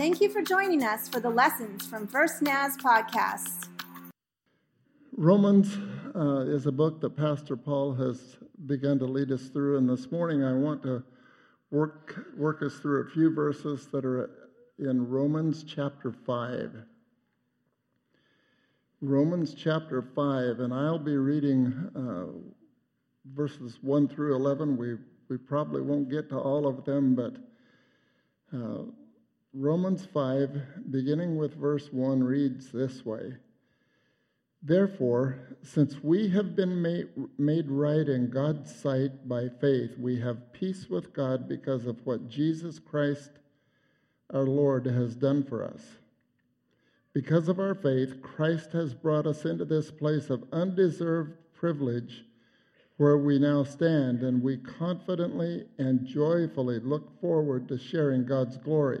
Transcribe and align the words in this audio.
Thank 0.00 0.22
you 0.22 0.30
for 0.30 0.40
joining 0.40 0.82
us 0.82 1.10
for 1.10 1.20
the 1.20 1.28
lessons 1.28 1.86
from 1.86 2.06
First 2.06 2.40
Naz 2.40 2.74
podcast. 2.78 3.68
Romans 5.14 5.76
uh, 6.16 6.46
is 6.46 6.64
a 6.64 6.72
book 6.72 7.02
that 7.02 7.18
Pastor 7.18 7.54
Paul 7.54 7.92
has 7.92 8.38
begun 8.64 8.98
to 9.00 9.04
lead 9.04 9.30
us 9.30 9.48
through, 9.48 9.76
and 9.76 9.86
this 9.86 10.10
morning 10.10 10.42
I 10.42 10.54
want 10.54 10.82
to 10.84 11.04
work 11.70 12.18
work 12.34 12.62
us 12.62 12.76
through 12.76 13.02
a 13.02 13.10
few 13.10 13.34
verses 13.34 13.88
that 13.88 14.06
are 14.06 14.30
in 14.78 15.06
Romans 15.06 15.64
chapter 15.64 16.12
five. 16.12 16.72
Romans 19.02 19.52
chapter 19.52 20.00
5, 20.00 20.60
and 20.60 20.72
I'll 20.72 20.98
be 20.98 21.18
reading 21.18 21.90
uh, 21.94 22.38
verses 23.34 23.78
1 23.82 24.08
through 24.08 24.34
11. 24.34 24.78
We, 24.78 24.96
we 25.28 25.36
probably 25.36 25.82
won't 25.82 26.10
get 26.10 26.30
to 26.30 26.38
all 26.38 26.66
of 26.66 26.86
them, 26.86 27.14
but 27.14 27.36
uh, 28.54 28.84
Romans 29.52 30.06
5, 30.06 30.90
beginning 30.92 31.36
with 31.36 31.54
verse 31.54 31.92
1, 31.92 32.22
reads 32.22 32.70
this 32.70 33.04
way 33.04 33.34
Therefore, 34.62 35.56
since 35.62 36.04
we 36.04 36.28
have 36.28 36.54
been 36.54 36.80
made, 36.80 37.08
made 37.36 37.68
right 37.68 38.08
in 38.08 38.30
God's 38.30 38.72
sight 38.72 39.28
by 39.28 39.48
faith, 39.48 39.98
we 39.98 40.20
have 40.20 40.52
peace 40.52 40.88
with 40.88 41.12
God 41.12 41.48
because 41.48 41.86
of 41.86 42.06
what 42.06 42.28
Jesus 42.28 42.78
Christ 42.78 43.30
our 44.32 44.44
Lord 44.44 44.86
has 44.86 45.16
done 45.16 45.42
for 45.42 45.64
us. 45.64 45.82
Because 47.12 47.48
of 47.48 47.58
our 47.58 47.74
faith, 47.74 48.22
Christ 48.22 48.70
has 48.70 48.94
brought 48.94 49.26
us 49.26 49.44
into 49.44 49.64
this 49.64 49.90
place 49.90 50.30
of 50.30 50.44
undeserved 50.52 51.34
privilege 51.54 52.24
where 52.98 53.18
we 53.18 53.40
now 53.40 53.64
stand, 53.64 54.22
and 54.22 54.44
we 54.44 54.58
confidently 54.58 55.64
and 55.78 56.06
joyfully 56.06 56.78
look 56.78 57.20
forward 57.20 57.66
to 57.66 57.78
sharing 57.78 58.24
God's 58.24 58.56
glory. 58.56 59.00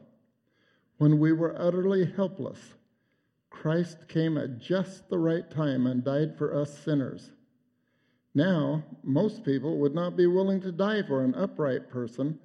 When 1.01 1.17
we 1.17 1.31
were 1.31 1.59
utterly 1.59 2.05
helpless, 2.05 2.75
Christ 3.49 4.07
came 4.07 4.37
at 4.37 4.59
just 4.59 5.09
the 5.09 5.17
right 5.17 5.49
time 5.49 5.87
and 5.87 6.03
died 6.03 6.37
for 6.37 6.55
us 6.55 6.77
sinners. 6.77 7.31
Now, 8.35 8.83
most 9.01 9.43
people 9.43 9.79
would 9.79 9.95
not 9.95 10.15
be 10.15 10.27
willing 10.27 10.61
to 10.61 10.71
die 10.71 11.01
for 11.01 11.23
an 11.23 11.33
upright 11.33 11.89
person, 11.89 12.37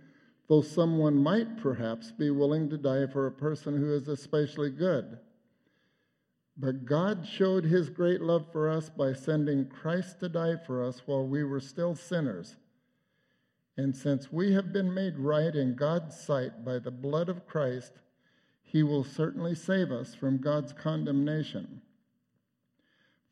though 0.49 0.63
someone 0.63 1.23
might 1.23 1.59
perhaps 1.59 2.13
be 2.13 2.31
willing 2.31 2.71
to 2.71 2.79
die 2.79 3.07
for 3.07 3.27
a 3.27 3.31
person 3.31 3.77
who 3.77 3.93
is 3.93 4.09
especially 4.09 4.71
good. 4.71 5.19
But 6.57 6.87
God 6.87 7.27
showed 7.27 7.65
his 7.65 7.91
great 7.91 8.23
love 8.23 8.47
for 8.53 8.71
us 8.71 8.89
by 8.89 9.13
sending 9.13 9.69
Christ 9.69 10.19
to 10.21 10.31
die 10.31 10.57
for 10.57 10.83
us 10.83 11.03
while 11.05 11.27
we 11.27 11.45
were 11.45 11.61
still 11.61 11.95
sinners. 11.95 12.57
And 13.77 13.95
since 13.95 14.33
we 14.33 14.55
have 14.55 14.73
been 14.73 14.95
made 14.95 15.19
right 15.19 15.55
in 15.55 15.77
God's 15.77 16.19
sight 16.19 16.65
by 16.65 16.79
the 16.79 16.91
blood 16.91 17.29
of 17.29 17.47
Christ, 17.47 17.93
he 18.77 18.83
will 18.83 19.05
certainly 19.05 19.55
save 19.55 19.91
us 19.91 20.15
from 20.15 20.37
God's 20.37 20.75
condemnation. 20.75 21.81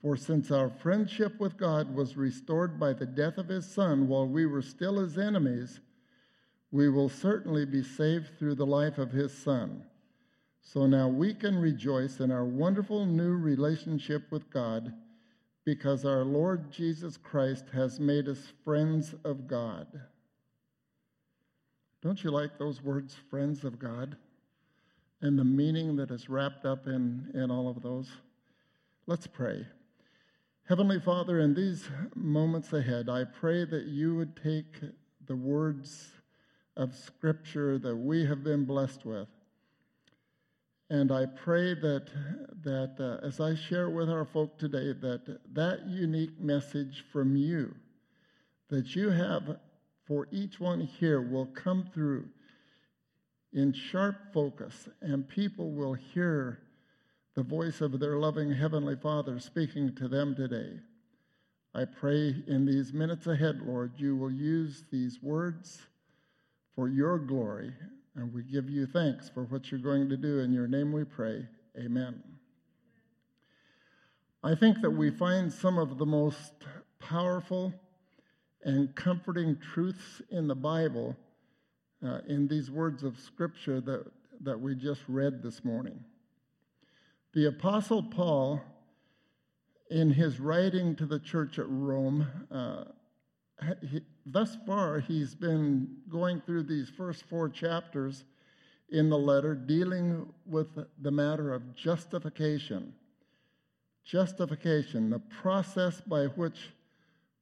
For 0.01 0.17
since 0.17 0.51
our 0.51 0.70
friendship 0.70 1.39
with 1.39 1.59
God 1.59 1.95
was 1.95 2.17
restored 2.17 2.80
by 2.80 2.95
the 2.95 3.05
death 3.05 3.36
of 3.36 3.48
his 3.48 3.70
Son 3.70 4.08
while 4.08 4.27
we 4.27 4.46
were 4.46 4.63
still 4.63 4.96
his 4.96 5.18
enemies, 5.18 5.80
we 6.70 6.89
will 6.89 7.11
certainly 7.11 7.67
be 7.67 7.83
saved 7.83 8.39
through 8.39 8.55
the 8.55 8.64
life 8.64 8.96
of 8.96 9.13
his 9.13 9.36
Son. 9.36 9.85
So 10.63 10.86
now 10.86 11.08
we 11.08 11.35
can 11.35 11.58
rejoice 11.58 12.20
in 12.20 12.30
our 12.30 12.47
wonderful 12.47 13.05
new 13.05 13.36
relationship 13.36 14.23
with 14.33 14.48
God 14.48 14.95
because 15.67 16.07
our 16.07 16.24
Lord 16.24 16.70
Jesus 16.70 17.18
Christ 17.18 17.67
has 17.74 18.01
made 18.01 18.29
us 18.29 18.55
friends 18.64 19.14
of 19.27 19.47
God. 19.47 19.89
Don't 22.01 22.24
you 22.24 22.30
like 22.30 22.57
those 22.57 22.83
words, 22.83 23.14
friends 23.29 23.63
of 23.63 23.79
God? 23.79 24.17
And 25.20 25.39
the 25.39 25.45
meaning 25.45 25.97
that 25.97 26.11
is 26.11 26.29
wrapped 26.29 26.67
up 26.67 26.86
in, 26.86 27.30
in 27.35 27.51
all 27.51 27.69
of 27.69 27.83
those? 27.83 28.11
Let's 29.07 29.27
pray. 29.27 29.67
Heavenly 30.69 31.01
Father, 31.01 31.41
in 31.41 31.55
these 31.55 31.89
moments 32.14 32.73
ahead, 32.73 33.08
I 33.08 33.24
pray 33.24 33.64
that 33.64 33.86
you 33.86 34.14
would 34.17 34.36
take 34.36 34.80
the 35.27 35.36
words 35.36 36.11
of 36.77 36.95
Scripture 36.95 37.79
that 37.79 37.97
we 37.97 38.27
have 38.27 38.42
been 38.42 38.64
blessed 38.64 39.05
with 39.05 39.29
and 40.91 41.11
I 41.11 41.27
pray 41.27 41.74
that, 41.74 42.08
that 42.63 42.97
uh, 43.01 43.27
as 43.27 43.41
I 43.41 43.55
share 43.55 43.89
with 43.89 44.11
our 44.11 44.24
folk 44.24 44.58
today, 44.58 44.92
that 44.92 45.41
that 45.55 45.89
unique 45.89 46.39
message 46.41 47.05
from 47.13 47.36
you 47.36 47.74
that 48.69 48.95
you 48.95 49.11
have 49.11 49.58
for 50.07 50.29
each 50.30 50.61
one 50.61 50.80
here 50.80 51.20
will 51.20 51.47
come 51.47 51.89
through 51.95 52.29
in 53.55 53.73
sharp 53.73 54.33
focus, 54.33 54.89
and 55.01 55.29
people 55.29 55.70
will 55.70 55.95
hear 55.95 56.61
the 57.35 57.42
voice 57.42 57.81
of 57.81 57.98
their 57.98 58.19
loving 58.19 58.53
Heavenly 58.53 58.97
Father 58.97 59.39
speaking 59.39 59.95
to 59.97 60.09
them 60.09 60.35
today. 60.35 60.81
I 61.75 61.85
pray 61.85 62.35
in 62.47 62.67
these 62.67 62.92
minutes 62.92 63.27
ahead, 63.27 63.61
Lord, 63.65 63.92
you 63.97 64.17
will 64.17 64.31
use 64.31 64.85
these 64.92 65.23
words 65.23 65.83
for 66.77 66.89
your 66.89 67.19
glory 67.19 67.73
and 68.17 68.33
we 68.33 68.42
give 68.42 68.70
you 68.70 68.87
thanks 68.87 69.29
for 69.29 69.45
what 69.45 69.71
you're 69.71 69.81
going 69.81 70.09
to 70.09 70.17
do. 70.17 70.41
In 70.41 70.53
your 70.53 70.69
name 70.69 70.92
we 70.92 71.05
pray. 71.05 71.47
Amen. 71.77 72.23
I 74.42 74.55
think 74.55 74.81
that 74.83 74.91
we 74.91 75.11
find 75.11 75.53
some 75.53 75.79
of 75.79 75.98
the 75.98 76.07
most 76.07 76.53
powerful 77.01 77.75
and 78.63 78.95
comforting 78.95 79.59
truths 79.59 80.23
in 80.31 80.47
the 80.47 80.55
Bible 80.55 81.17
uh, 82.05 82.19
in 82.29 82.47
these 82.47 82.70
words 82.70 83.03
of 83.03 83.19
Scripture 83.19 83.81
that, 83.81 84.05
that 84.42 84.61
we 84.61 84.75
just 84.75 85.01
read 85.09 85.42
this 85.42 85.65
morning. 85.65 85.98
The 87.33 87.47
Apostle 87.47 88.03
Paul, 88.03 88.61
in 89.91 90.11
his 90.11 90.39
writing 90.39 90.95
to 90.97 91.07
the 91.07 91.19
church 91.19 91.59
at 91.59 91.69
Rome, 91.69 92.27
uh, 92.51 92.85
he, 93.91 94.01
thus 94.27 94.57
far, 94.67 95.01
he's 95.01 95.35
been 95.35 95.97
going 96.09 96.41
through 96.42 96.65
these 96.65 96.91
first 96.91 97.25
four 97.25 97.48
chapters 97.48 98.25
in 98.91 99.09
the 99.09 99.19
letter 99.19 99.55
dealing 99.55 100.27
with 100.47 100.69
the 101.01 101.11
matter 101.11 101.53
of 101.53 101.75
justification. 101.75 102.92
Justification, 104.05 105.09
the 105.09 105.21
process 105.41 106.03
by 106.03 106.27
which 106.27 106.71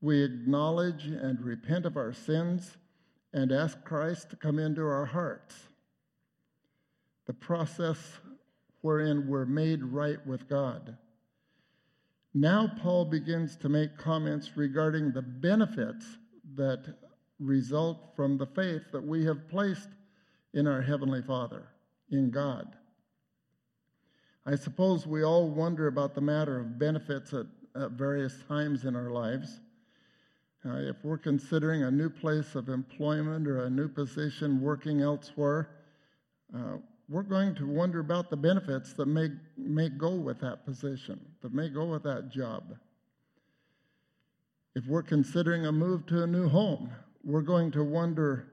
we 0.01 0.23
acknowledge 0.23 1.07
and 1.07 1.41
repent 1.41 1.85
of 1.85 1.97
our 1.97 2.13
sins 2.13 2.77
and 3.33 3.53
ask 3.53 3.83
Christ 3.85 4.31
to 4.31 4.37
come 4.37 4.59
into 4.59 4.83
our 4.83 5.07
hearts. 5.07 5.55
The 7.27 7.33
process 7.33 7.99
wherein 8.83 9.27
we're 9.29 9.47
made 9.47 9.83
right 9.83 10.25
with 10.27 10.49
God. 10.49 10.97
Now, 12.35 12.71
Paul 12.83 13.05
begins 13.05 13.57
to 13.57 13.69
make 13.69 13.97
comments 13.97 14.57
regarding 14.57 15.13
the 15.13 15.23
benefits 15.23 16.05
that 16.55 16.97
result 17.39 18.15
from 18.17 18.39
the 18.39 18.47
faith 18.47 18.83
that 18.93 19.05
we 19.05 19.25
have 19.25 19.49
placed 19.49 19.89
in 20.55 20.67
our 20.67 20.83
Heavenly 20.83 21.23
Father, 21.23 21.69
in 22.11 22.31
God. 22.31 22.77
I 24.45 24.57
suppose 24.57 25.07
we 25.07 25.23
all 25.23 25.49
wonder 25.51 25.87
about 25.87 26.15
the 26.15 26.21
matter 26.21 26.59
of 26.59 26.79
benefits 26.79 27.33
at, 27.33 27.47
at 27.81 27.93
various 27.93 28.35
times 28.49 28.85
in 28.85 28.97
our 28.97 29.11
lives. 29.11 29.61
Uh, 30.65 30.77
if 30.77 30.97
we're 31.03 31.19
considering 31.19 31.83
a 31.83 31.91
new 31.91 32.09
place 32.09 32.55
of 32.55 32.69
employment 32.69 33.49
or 33.49 33.65
a 33.65 33.71
new 33.71 33.89
position 33.89 34.61
working 34.61 35.01
elsewhere, 35.01 35.71
uh, 36.55 36.77
we're 37.09 37.23
going 37.23 37.55
to 37.55 37.67
wonder 37.67 37.99
about 37.99 38.31
the 38.31 38.37
benefits 38.37 38.93
that 38.93 39.07
may, 39.07 39.29
may 39.57 39.89
go 39.89 40.15
with 40.15 40.41
that 40.41 40.65
position, 40.65 41.21
that 41.43 41.53
may 41.53 41.69
go 41.69 41.85
with 41.87 42.05
that 42.05 42.31
job. 42.31 42.77
If 44.77 44.87
we're 44.87 45.03
considering 45.03 45.67
a 45.67 45.73
move 45.73 46.07
to 46.07 46.23
a 46.23 46.27
new 46.27 46.49
home, 46.49 46.91
we're 47.25 47.43
going 47.43 47.73
to 47.73 47.83
wonder 47.83 48.53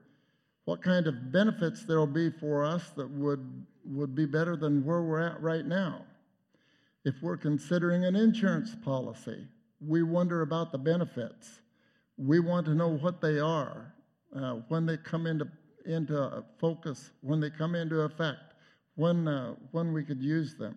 what 0.64 0.82
kind 0.82 1.06
of 1.06 1.32
benefits 1.32 1.84
there 1.84 1.98
will 1.98 2.06
be 2.06 2.28
for 2.28 2.64
us 2.64 2.90
that 2.96 3.08
would, 3.08 3.64
would 3.84 4.14
be 4.14 4.26
better 4.26 4.56
than 4.56 4.84
where 4.84 5.02
we're 5.02 5.20
at 5.20 5.40
right 5.40 5.64
now. 5.64 6.04
If 7.04 7.14
we're 7.22 7.36
considering 7.36 8.04
an 8.04 8.16
insurance 8.16 8.74
policy, 8.84 9.46
we 9.80 10.02
wonder 10.02 10.42
about 10.42 10.72
the 10.72 10.78
benefits. 10.78 11.60
We 12.20 12.40
want 12.40 12.66
to 12.66 12.74
know 12.74 12.98
what 12.98 13.20
they 13.20 13.38
are 13.38 13.94
uh, 14.36 14.56
when 14.68 14.84
they 14.84 14.98
come 14.98 15.26
into, 15.26 15.48
into 15.86 16.44
focus, 16.58 17.10
when 17.22 17.40
they 17.40 17.50
come 17.50 17.74
into 17.74 18.00
effect 18.02 18.50
when, 19.00 19.26
uh, 19.26 19.54
when 19.70 19.94
we 19.94 20.04
could 20.04 20.22
use 20.22 20.54
them. 20.56 20.76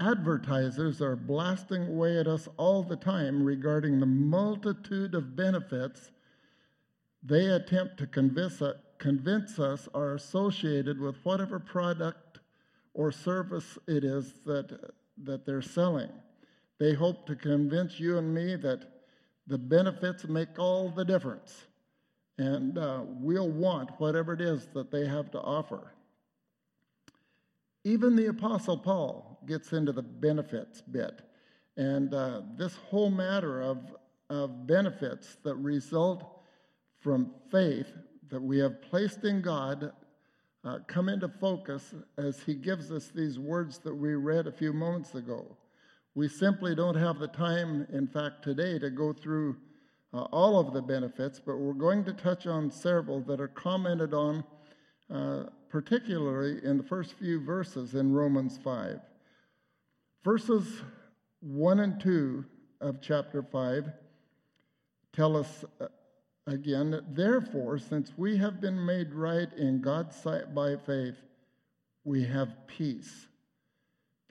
Advertisers 0.00 1.02
are 1.02 1.14
blasting 1.14 1.88
away 1.88 2.18
at 2.18 2.26
us 2.26 2.48
all 2.56 2.82
the 2.82 2.96
time 2.96 3.44
regarding 3.44 4.00
the 4.00 4.06
multitude 4.06 5.14
of 5.14 5.36
benefits 5.36 6.10
they 7.22 7.46
attempt 7.46 7.98
to 7.98 8.06
convince, 8.06 8.62
uh, 8.62 8.74
convince 8.98 9.58
us 9.58 9.88
are 9.94 10.14
associated 10.14 10.98
with 10.98 11.16
whatever 11.22 11.58
product 11.58 12.40
or 12.94 13.12
service 13.12 13.78
it 13.86 14.04
is 14.04 14.34
that, 14.46 14.92
that 15.22 15.44
they're 15.44 15.62
selling. 15.62 16.10
They 16.78 16.94
hope 16.94 17.26
to 17.26 17.36
convince 17.36 18.00
you 18.00 18.18
and 18.18 18.34
me 18.34 18.56
that 18.56 18.93
the 19.46 19.58
benefits 19.58 20.24
make 20.26 20.58
all 20.58 20.88
the 20.88 21.04
difference, 21.04 21.64
and 22.38 22.78
uh, 22.78 23.02
we'll 23.06 23.50
want 23.50 23.90
whatever 23.98 24.32
it 24.32 24.40
is 24.40 24.66
that 24.74 24.90
they 24.90 25.06
have 25.06 25.30
to 25.32 25.40
offer. 25.40 25.92
Even 27.84 28.16
the 28.16 28.28
Apostle 28.28 28.78
Paul 28.78 29.38
gets 29.46 29.72
into 29.72 29.92
the 29.92 30.02
benefits 30.02 30.80
bit. 30.80 31.20
And 31.76 32.14
uh, 32.14 32.42
this 32.56 32.74
whole 32.76 33.10
matter 33.10 33.60
of, 33.60 33.94
of 34.30 34.66
benefits 34.66 35.36
that 35.44 35.56
result 35.56 36.24
from 37.00 37.32
faith 37.50 37.92
that 38.30 38.40
we 38.40 38.58
have 38.58 38.80
placed 38.80 39.24
in 39.24 39.42
God 39.42 39.92
uh, 40.64 40.78
come 40.86 41.10
into 41.10 41.28
focus 41.28 41.94
as 42.16 42.40
he 42.40 42.54
gives 42.54 42.90
us 42.90 43.10
these 43.14 43.38
words 43.38 43.78
that 43.78 43.94
we 43.94 44.14
read 44.14 44.46
a 44.46 44.52
few 44.52 44.72
moments 44.72 45.14
ago. 45.14 45.44
We 46.14 46.28
simply 46.28 46.74
don't 46.74 46.94
have 46.94 47.18
the 47.18 47.28
time, 47.28 47.86
in 47.92 48.06
fact, 48.06 48.42
today 48.44 48.78
to 48.78 48.90
go 48.90 49.12
through 49.12 49.56
uh, 50.12 50.22
all 50.30 50.60
of 50.60 50.72
the 50.72 50.82
benefits, 50.82 51.40
but 51.44 51.58
we're 51.58 51.72
going 51.72 52.04
to 52.04 52.12
touch 52.12 52.46
on 52.46 52.70
several 52.70 53.20
that 53.22 53.40
are 53.40 53.48
commented 53.48 54.14
on 54.14 54.44
uh, 55.12 55.44
particularly 55.68 56.64
in 56.64 56.76
the 56.76 56.84
first 56.84 57.14
few 57.14 57.40
verses 57.40 57.94
in 57.94 58.12
Romans 58.12 58.58
5. 58.62 59.00
Verses 60.24 60.82
1 61.40 61.80
and 61.80 62.00
2 62.00 62.44
of 62.80 63.00
chapter 63.02 63.42
5 63.42 63.90
tell 65.12 65.36
us 65.36 65.64
uh, 65.80 65.86
again, 66.46 67.04
therefore, 67.10 67.78
since 67.78 68.12
we 68.16 68.36
have 68.36 68.60
been 68.60 68.86
made 68.86 69.12
right 69.12 69.52
in 69.54 69.80
God's 69.80 70.16
sight 70.16 70.54
by 70.54 70.76
faith, 70.76 71.16
we 72.04 72.24
have 72.24 72.66
peace. 72.66 73.26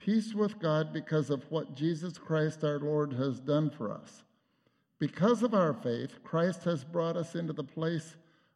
Peace 0.04 0.34
with 0.34 0.58
God 0.58 0.92
because 0.92 1.30
of 1.30 1.50
what 1.50 1.74
Jesus 1.74 2.18
Christ 2.18 2.62
our 2.62 2.78
Lord 2.78 3.14
has 3.14 3.40
done 3.40 3.70
for 3.70 3.90
us. 3.90 4.22
Because 4.98 5.42
of 5.42 5.54
our 5.54 5.72
faith, 5.72 6.22
Christ 6.22 6.64
has 6.64 6.84
brought 6.84 7.16
us 7.16 7.34
into 7.34 7.54
the 7.54 7.64
place 7.64 8.14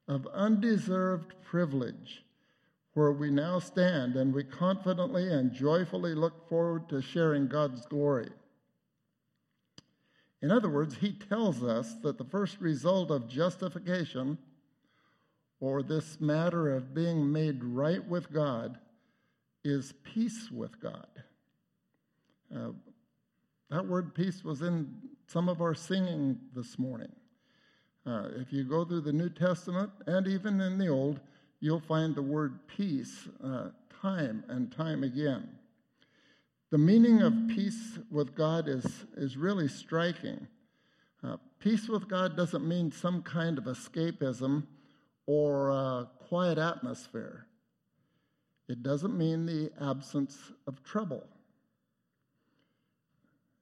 of 0.08 0.26
undeserved 0.34 1.32
privilege 1.42 2.22
where 2.92 3.12
we 3.12 3.30
now 3.30 3.60
stand 3.60 4.14
and 4.14 4.34
we 4.34 4.44
confidently 4.44 5.32
and 5.32 5.50
joyfully 5.50 6.14
look 6.14 6.46
forward 6.50 6.86
to 6.90 7.00
sharing 7.00 7.48
God's 7.48 7.86
glory. 7.86 8.28
In 10.42 10.50
other 10.50 10.68
words, 10.68 10.98
he 10.98 11.12
tells 11.12 11.62
us 11.62 11.94
that 12.02 12.18
the 12.18 12.24
first 12.24 12.60
result 12.60 13.10
of 13.10 13.26
justification, 13.26 14.36
or 15.60 15.82
this 15.82 16.20
matter 16.20 16.74
of 16.74 16.92
being 16.92 17.32
made 17.32 17.64
right 17.64 18.06
with 18.06 18.30
God, 18.30 18.76
is 19.64 19.94
peace 20.04 20.50
with 20.50 20.78
God. 20.78 21.06
Uh, 22.54 22.70
that 23.70 23.86
word 23.86 24.14
peace 24.14 24.42
was 24.42 24.62
in 24.62 24.94
some 25.26 25.48
of 25.48 25.60
our 25.60 25.74
singing 25.74 26.38
this 26.54 26.78
morning. 26.78 27.12
Uh, 28.06 28.28
if 28.36 28.52
you 28.52 28.64
go 28.64 28.84
through 28.84 29.02
the 29.02 29.12
New 29.12 29.28
Testament 29.28 29.90
and 30.06 30.26
even 30.26 30.60
in 30.60 30.78
the 30.78 30.88
Old, 30.88 31.20
you'll 31.60 31.80
find 31.80 32.14
the 32.14 32.22
word 32.22 32.66
peace 32.66 33.28
uh, 33.44 33.68
time 34.00 34.44
and 34.48 34.72
time 34.72 35.04
again. 35.04 35.48
The 36.70 36.78
meaning 36.78 37.22
of 37.22 37.34
peace 37.48 37.98
with 38.10 38.34
God 38.34 38.68
is, 38.68 39.04
is 39.16 39.36
really 39.36 39.68
striking. 39.68 40.46
Uh, 41.22 41.36
peace 41.58 41.88
with 41.88 42.08
God 42.08 42.36
doesn't 42.36 42.66
mean 42.66 42.92
some 42.92 43.22
kind 43.22 43.58
of 43.58 43.64
escapism 43.64 44.66
or 45.26 45.70
a 45.70 46.08
quiet 46.28 46.56
atmosphere. 46.56 47.46
It 48.68 48.82
doesn't 48.82 49.16
mean 49.16 49.44
the 49.44 49.70
absence 49.80 50.52
of 50.66 50.82
trouble. 50.82 51.26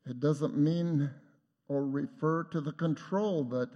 It 0.09 0.21
doesn't 0.21 0.57
mean 0.57 1.11
or 1.69 1.85
refer 1.85 2.45
to 2.45 2.61
the 2.61 2.73
control 2.73 3.45
that 3.45 3.71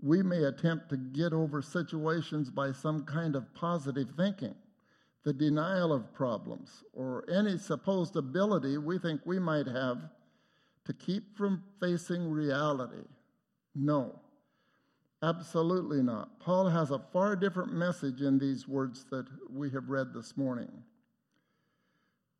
we 0.00 0.22
may 0.22 0.44
attempt 0.44 0.90
to 0.90 0.96
get 0.96 1.32
over 1.32 1.62
situations 1.62 2.50
by 2.50 2.72
some 2.72 3.04
kind 3.04 3.36
of 3.36 3.54
positive 3.54 4.10
thinking, 4.16 4.54
the 5.24 5.32
denial 5.32 5.92
of 5.92 6.12
problems, 6.12 6.82
or 6.92 7.24
any 7.30 7.56
supposed 7.56 8.16
ability 8.16 8.76
we 8.76 8.98
think 8.98 9.20
we 9.24 9.38
might 9.38 9.66
have 9.66 10.02
to 10.84 10.92
keep 10.92 11.36
from 11.36 11.62
facing 11.80 12.28
reality. 12.28 13.06
No, 13.74 14.18
absolutely 15.22 16.02
not. 16.02 16.40
Paul 16.40 16.68
has 16.68 16.90
a 16.90 17.04
far 17.12 17.36
different 17.36 17.72
message 17.72 18.20
in 18.20 18.38
these 18.38 18.66
words 18.66 19.06
that 19.10 19.26
we 19.48 19.70
have 19.70 19.88
read 19.88 20.12
this 20.12 20.36
morning. 20.36 20.70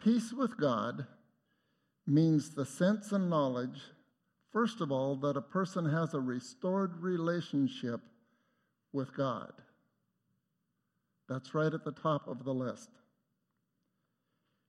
Peace 0.02 0.32
with 0.32 0.58
God 0.58 1.06
means 2.06 2.54
the 2.54 2.66
sense 2.66 3.12
and 3.12 3.30
knowledge 3.30 3.80
First 4.52 4.82
of 4.82 4.92
all, 4.92 5.16
that 5.16 5.36
a 5.38 5.42
person 5.42 5.86
has 5.86 6.12
a 6.12 6.20
restored 6.20 6.98
relationship 6.98 8.02
with 8.92 9.16
God. 9.16 9.52
That's 11.26 11.54
right 11.54 11.72
at 11.72 11.84
the 11.84 11.92
top 11.92 12.28
of 12.28 12.44
the 12.44 12.52
list. 12.52 12.90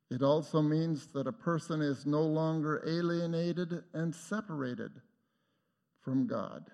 It 0.10 0.22
also 0.22 0.62
means 0.62 1.08
that 1.08 1.28
a 1.28 1.34
person 1.34 1.82
is 1.82 2.06
no 2.06 2.22
longer 2.22 2.82
alienated 2.88 3.84
and 3.94 4.16
separated 4.16 4.92
from 6.00 6.28
God. 6.28 6.70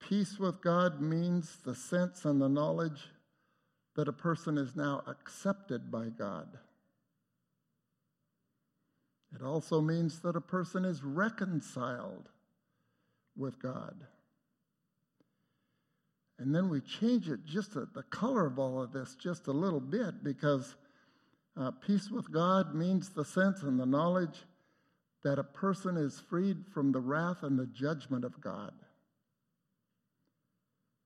Peace 0.00 0.38
with 0.38 0.62
God 0.62 1.00
means 1.00 1.58
the 1.64 1.74
sense 1.74 2.24
and 2.24 2.40
the 2.40 2.48
knowledge 2.48 3.08
that 3.96 4.06
a 4.06 4.12
person 4.12 4.58
is 4.58 4.76
now 4.76 5.02
accepted 5.08 5.90
by 5.90 6.06
God. 6.06 6.58
It 9.34 9.42
also 9.42 9.80
means 9.80 10.20
that 10.20 10.36
a 10.36 10.40
person 10.40 10.84
is 10.84 11.02
reconciled 11.04 12.28
with 13.36 13.60
God. 13.60 14.06
And 16.38 16.54
then 16.54 16.68
we 16.68 16.80
change 16.80 17.28
it 17.28 17.44
just 17.44 17.74
the 17.74 18.04
color 18.10 18.46
of 18.46 18.58
all 18.58 18.82
of 18.82 18.92
this 18.92 19.14
just 19.14 19.46
a 19.46 19.52
little 19.52 19.80
bit 19.80 20.24
because 20.24 20.74
uh, 21.56 21.70
peace 21.70 22.10
with 22.10 22.32
God 22.32 22.74
means 22.74 23.10
the 23.10 23.24
sense 23.24 23.62
and 23.62 23.78
the 23.78 23.86
knowledge 23.86 24.38
that 25.22 25.38
a 25.38 25.44
person 25.44 25.96
is 25.96 26.22
freed 26.30 26.64
from 26.72 26.92
the 26.92 27.00
wrath 27.00 27.42
and 27.42 27.58
the 27.58 27.66
judgment 27.66 28.24
of 28.24 28.40
God. 28.40 28.72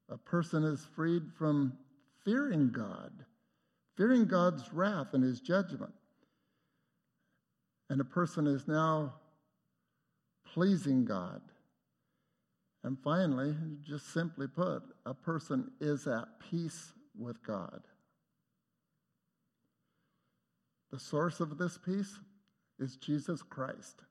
A 0.09 0.19
person 0.19 0.63
is 0.63 0.87
freed 0.95 1.33
from 1.37 1.73
fearing 2.25 2.71
God, 2.71 3.13
fearing 3.97 4.27
God's 4.27 4.73
wrath 4.73 5.09
and 5.15 5.25
his 5.25 5.41
judgment. 5.41 5.95
And 7.91 8.01
a 8.01 8.05
person 8.05 8.47
is 8.47 8.67
now 8.67 9.15
pleasing 10.53 11.05
God. 11.05 11.41
And 12.83 12.99
finally, 13.03 13.55
just 13.83 14.13
simply 14.13 14.47
put, 14.47 14.83
a 15.07 15.15
person 15.15 15.71
is 15.81 16.07
at 16.07 16.25
peace 16.51 16.93
with 17.19 17.43
God. 17.43 17.81
The 20.93 20.99
source 20.99 21.41
of 21.41 21.59
this 21.59 21.79
peace 21.79 22.19
is 22.79 22.97
Jesus 22.97 23.43
Christ. 23.43 24.03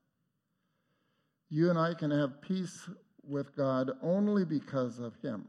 You 1.49 1.69
and 1.69 1.77
I 1.77 1.93
can 1.93 2.11
have 2.11 2.41
peace 2.41 2.89
with 3.23 3.55
God 3.55 3.91
only 4.01 4.43
because 4.43 4.99
of 4.99 5.15
Him. 5.21 5.47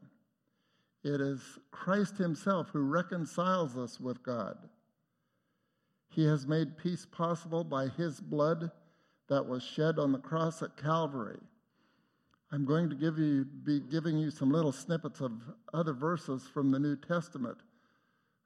It 1.03 1.21
is 1.21 1.41
Christ 1.71 2.19
Himself 2.19 2.69
who 2.73 2.81
reconciles 2.81 3.77
us 3.77 3.99
with 3.99 4.23
God. 4.23 4.57
He 6.15 6.25
has 6.27 6.47
made 6.47 6.79
peace 6.79 7.07
possible 7.11 7.65
by 7.65 7.89
his 7.89 8.21
blood 8.21 8.71
that 9.29 9.45
was 9.45 9.65
shed 9.65 9.99
on 9.99 10.13
the 10.13 10.19
cross 10.19 10.63
at 10.63 10.77
Calvary. 10.77 11.41
I'm 12.53 12.65
going 12.65 12.89
to 12.89 12.95
give 12.95 13.19
you, 13.19 13.45
be 13.45 13.81
giving 13.81 14.17
you 14.17 14.31
some 14.31 14.53
little 14.53 14.71
snippets 14.71 15.21
of 15.21 15.33
other 15.73 15.93
verses 15.93 16.45
from 16.45 16.71
the 16.71 16.79
New 16.79 16.95
Testament 16.95 17.59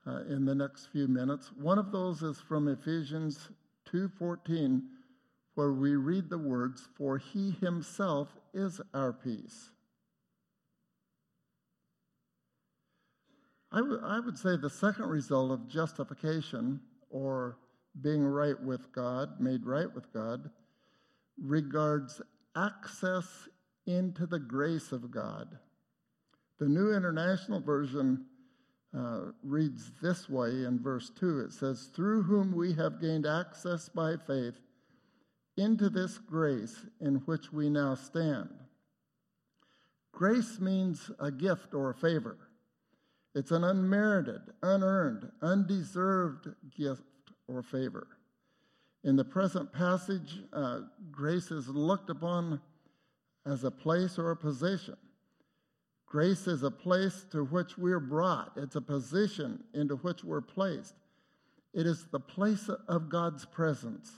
uh, 0.07 0.23
in 0.31 0.47
the 0.47 0.55
next 0.55 0.87
few 0.87 1.09
minutes. 1.09 1.53
One 1.61 1.79
of 1.79 1.93
those 1.93 2.23
is 2.23 2.41
from 2.41 2.69
Ephesians 2.69 3.51
2:14, 3.93 4.81
where 5.55 5.73
we 5.73 5.95
read 5.97 6.31
the 6.31 6.39
words, 6.39 6.89
"For 6.97 7.19
He 7.19 7.51
Himself 7.51 8.39
is 8.55 8.81
our 8.95 9.13
peace." 9.13 9.73
I, 13.71 13.81
w- 13.81 14.01
I 14.03 14.21
would 14.21 14.39
say 14.39 14.57
the 14.57 14.71
second 14.71 15.11
result 15.11 15.51
of 15.51 15.69
justification 15.69 16.81
or 17.11 17.59
being 18.01 18.25
right 18.25 18.61
with 18.63 18.93
God, 18.93 19.41
made 19.41 19.65
right 19.67 19.93
with 19.93 20.13
God, 20.13 20.51
regards 21.41 22.21
access 22.57 23.49
into 23.87 24.27
the 24.27 24.39
grace 24.39 24.93
of 24.93 25.11
God. 25.11 25.59
The 26.59 26.69
New 26.69 26.95
International 26.95 27.61
Version 27.61 28.27
uh, 28.97 29.21
reads 29.43 29.93
this 30.03 30.29
way 30.29 30.49
in 30.49 30.81
verse 30.83 31.11
2 31.19 31.41
it 31.41 31.53
says, 31.53 31.91
Through 31.95 32.23
whom 32.23 32.55
we 32.55 32.73
have 32.75 33.01
gained 33.01 33.27
access 33.27 33.89
by 33.89 34.17
faith 34.27 34.59
into 35.57 35.89
this 35.89 36.19
grace 36.19 36.87
in 37.01 37.17
which 37.27 37.53
we 37.53 37.69
now 37.69 37.95
stand. 37.95 38.49
Grace 40.13 40.59
means 40.61 41.11
a 41.21 41.31
gift 41.31 41.75
or 41.75 41.91
a 41.91 41.95
favor. 41.95 42.48
It's 43.39 43.53
an 43.53 43.63
unmerited, 43.63 44.41
unearned, 44.65 45.31
undeserved 45.43 46.49
gift 46.77 47.05
or 47.47 47.63
favor. 47.63 48.09
In 49.05 49.15
the 49.15 49.25
present 49.25 49.73
passage, 49.73 50.41
uh, 50.53 50.81
grace 51.13 51.53
is 51.53 51.69
looked 51.69 52.11
upon 52.11 52.61
as 53.47 53.63
a 53.63 53.71
place 53.71 54.19
or 54.19 54.33
a 54.33 54.37
position. 54.37 54.97
Grace 56.05 56.49
is 56.49 56.65
a 56.65 56.71
place 56.71 57.27
to 57.31 57.45
which 57.45 57.79
we're 57.79 58.01
brought, 58.01 58.55
it's 58.57 58.75
a 58.75 58.81
position 58.81 59.63
into 59.73 59.95
which 59.95 60.25
we're 60.25 60.41
placed. 60.41 60.95
It 61.73 61.87
is 61.87 62.07
the 62.11 62.19
place 62.19 62.69
of 62.89 63.09
God's 63.09 63.45
presence, 63.45 64.11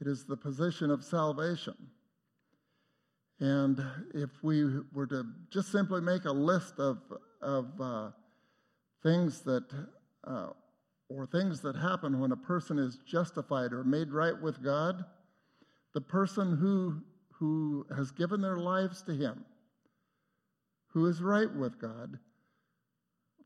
it 0.00 0.08
is 0.08 0.24
the 0.24 0.36
position 0.36 0.90
of 0.90 1.04
salvation. 1.04 1.76
And 3.38 3.80
if 4.12 4.30
we 4.42 4.80
were 4.92 5.06
to 5.06 5.24
just 5.50 5.70
simply 5.70 6.00
make 6.00 6.24
a 6.24 6.32
list 6.32 6.80
of, 6.80 6.98
of 7.40 7.66
uh, 7.80 8.10
things 9.02 9.42
that, 9.42 9.64
uh, 10.26 10.48
or 11.08 11.26
things 11.26 11.60
that 11.62 11.76
happen 11.76 12.20
when 12.20 12.32
a 12.32 12.36
person 12.36 12.78
is 12.78 12.98
justified 13.06 13.72
or 13.72 13.84
made 13.84 14.12
right 14.12 14.40
with 14.40 14.62
God, 14.62 15.04
the 15.94 16.00
person 16.00 16.56
who, 16.56 17.00
who 17.32 17.86
has 17.96 18.10
given 18.10 18.40
their 18.40 18.58
lives 18.58 19.02
to 19.02 19.14
Him, 19.14 19.44
who 20.88 21.06
is 21.06 21.22
right 21.22 21.52
with 21.54 21.80
God, 21.80 22.18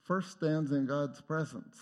first 0.05 0.33
stands 0.33 0.73
in 0.73 0.87
God's 0.87 1.21
presence. 1.21 1.79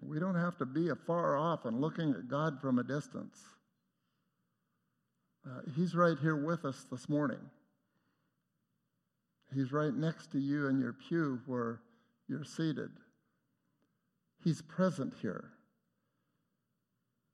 We 0.00 0.20
don't 0.20 0.36
have 0.36 0.56
to 0.58 0.66
be 0.66 0.88
afar 0.90 1.36
off 1.36 1.64
and 1.64 1.80
looking 1.80 2.10
at 2.10 2.28
God 2.28 2.60
from 2.60 2.78
a 2.78 2.84
distance. 2.84 3.38
Uh, 5.46 5.60
he's 5.74 5.94
right 5.94 6.18
here 6.20 6.36
with 6.36 6.64
us 6.64 6.86
this 6.90 7.08
morning. 7.08 7.38
He's 9.54 9.72
right 9.72 9.94
next 9.94 10.30
to 10.32 10.38
you 10.38 10.68
in 10.68 10.78
your 10.78 10.92
pew 10.92 11.40
where 11.46 11.80
you're 12.28 12.44
seated. 12.44 12.90
He's 14.44 14.62
present 14.62 15.14
here. 15.20 15.50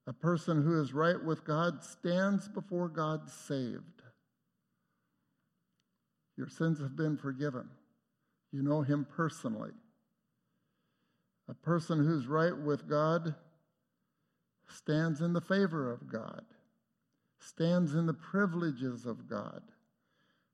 A 0.07 0.13
person 0.13 0.63
who 0.63 0.81
is 0.81 0.93
right 0.93 1.23
with 1.23 1.45
God 1.45 1.83
stands 1.83 2.49
before 2.49 2.89
God 2.89 3.29
saved. 3.29 4.03
Your 6.37 6.49
sins 6.49 6.81
have 6.81 6.97
been 6.97 7.17
forgiven. 7.17 7.69
You 8.53 8.63
know 8.63 8.83
him 8.83 9.07
personally. 9.17 9.71
A 11.49 11.55
person 11.55 12.05
who's 12.05 12.27
right 12.27 12.57
with 12.57 12.89
God 12.89 13.35
stands 14.69 15.21
in 15.21 15.33
the 15.33 15.41
favor 15.41 15.93
of 15.93 16.11
God, 16.11 16.43
stands 17.39 17.95
in 17.95 18.07
the 18.07 18.15
privileges 18.15 19.05
of 19.05 19.29
God. 19.29 19.63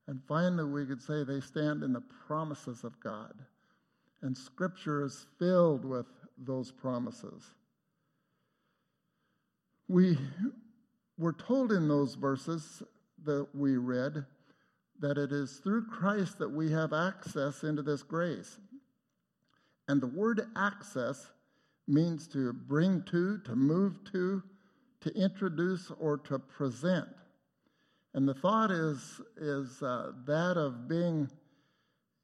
And 0.07 0.21
finally, 0.27 0.65
we 0.65 0.85
could 0.85 1.01
say 1.01 1.23
they 1.23 1.39
stand 1.39 1.83
in 1.83 1.93
the 1.93 2.03
promises 2.27 2.83
of 2.83 2.99
God. 2.99 3.33
And 4.21 4.37
Scripture 4.37 5.03
is 5.03 5.25
filled 5.39 5.85
with 5.85 6.07
those 6.37 6.71
promises. 6.71 7.43
We 9.87 10.17
were 11.17 11.33
told 11.33 11.71
in 11.71 11.87
those 11.87 12.15
verses 12.15 12.81
that 13.23 13.47
we 13.53 13.77
read 13.77 14.25
that 14.99 15.17
it 15.17 15.31
is 15.31 15.59
through 15.63 15.85
Christ 15.85 16.37
that 16.39 16.51
we 16.51 16.71
have 16.71 16.93
access 16.93 17.63
into 17.63 17.81
this 17.81 18.03
grace. 18.03 18.57
And 19.87 19.99
the 19.99 20.07
word 20.07 20.47
access 20.55 21.31
means 21.87 22.27
to 22.29 22.53
bring 22.53 23.03
to, 23.03 23.39
to 23.39 23.55
move 23.55 23.99
to, 24.11 24.43
to 25.01 25.09
introduce, 25.15 25.91
or 25.99 26.17
to 26.17 26.39
present. 26.39 27.07
And 28.13 28.27
the 28.27 28.33
thought 28.33 28.71
is, 28.71 29.21
is 29.37 29.81
uh, 29.81 30.11
that 30.25 30.57
of 30.57 30.87
being 30.87 31.29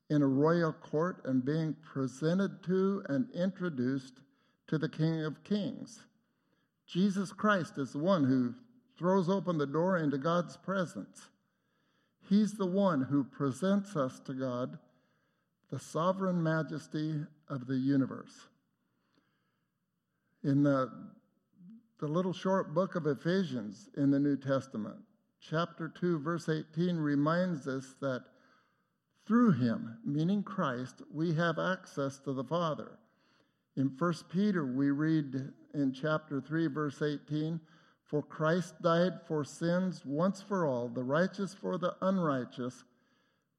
in 0.09 0.21
a 0.21 0.27
royal 0.27 0.73
court 0.73 1.21
and 1.25 1.43
being 1.43 1.75
presented 1.93 2.63
to 2.63 3.03
and 3.09 3.29
introduced 3.31 4.21
to 4.67 4.77
the 4.77 4.89
King 4.89 5.23
of 5.23 5.43
Kings. 5.43 6.03
Jesus 6.85 7.31
Christ 7.31 7.77
is 7.77 7.93
the 7.93 7.99
one 7.99 8.23
who 8.23 8.53
throws 8.97 9.29
open 9.29 9.57
the 9.57 9.65
door 9.67 9.97
into 9.97 10.17
God's 10.17 10.57
presence. 10.57 11.29
He's 12.29 12.53
the 12.53 12.65
one 12.65 13.01
who 13.03 13.23
presents 13.23 13.95
us 13.95 14.19
to 14.21 14.33
God, 14.33 14.77
the 15.69 15.79
sovereign 15.79 16.41
majesty 16.41 17.15
of 17.49 17.67
the 17.67 17.75
universe. 17.75 18.47
In 20.43 20.63
the, 20.63 20.91
the 21.99 22.07
little 22.07 22.33
short 22.33 22.73
book 22.73 22.95
of 22.95 23.07
Ephesians 23.07 23.89
in 23.97 24.11
the 24.11 24.19
New 24.19 24.37
Testament, 24.37 24.97
chapter 25.39 25.87
2, 25.89 26.19
verse 26.19 26.49
18 26.49 26.97
reminds 26.97 27.67
us 27.67 27.95
that 28.01 28.23
through 29.25 29.51
him, 29.51 29.97
meaning 30.05 30.41
Christ, 30.41 31.01
we 31.13 31.33
have 31.33 31.59
access 31.59 32.17
to 32.19 32.33
the 32.33 32.43
Father. 32.43 32.97
In 33.75 33.91
1 33.97 34.13
Peter, 34.31 34.65
we 34.65 34.89
read 34.89 35.51
in 35.73 35.93
chapter 35.93 36.39
3, 36.39 36.67
verse 36.67 37.01
18, 37.01 37.59
For 38.05 38.23
Christ 38.23 38.81
died 38.81 39.19
for 39.27 39.43
sins 39.43 40.03
once 40.05 40.41
for 40.41 40.65
all, 40.65 40.87
the 40.87 41.03
righteous 41.03 41.53
for 41.53 41.77
the 41.77 41.95
unrighteous, 42.01 42.85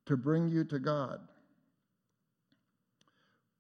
to 0.07 0.17
bring 0.17 0.49
you 0.49 0.65
to 0.65 0.79
God. 0.79 1.21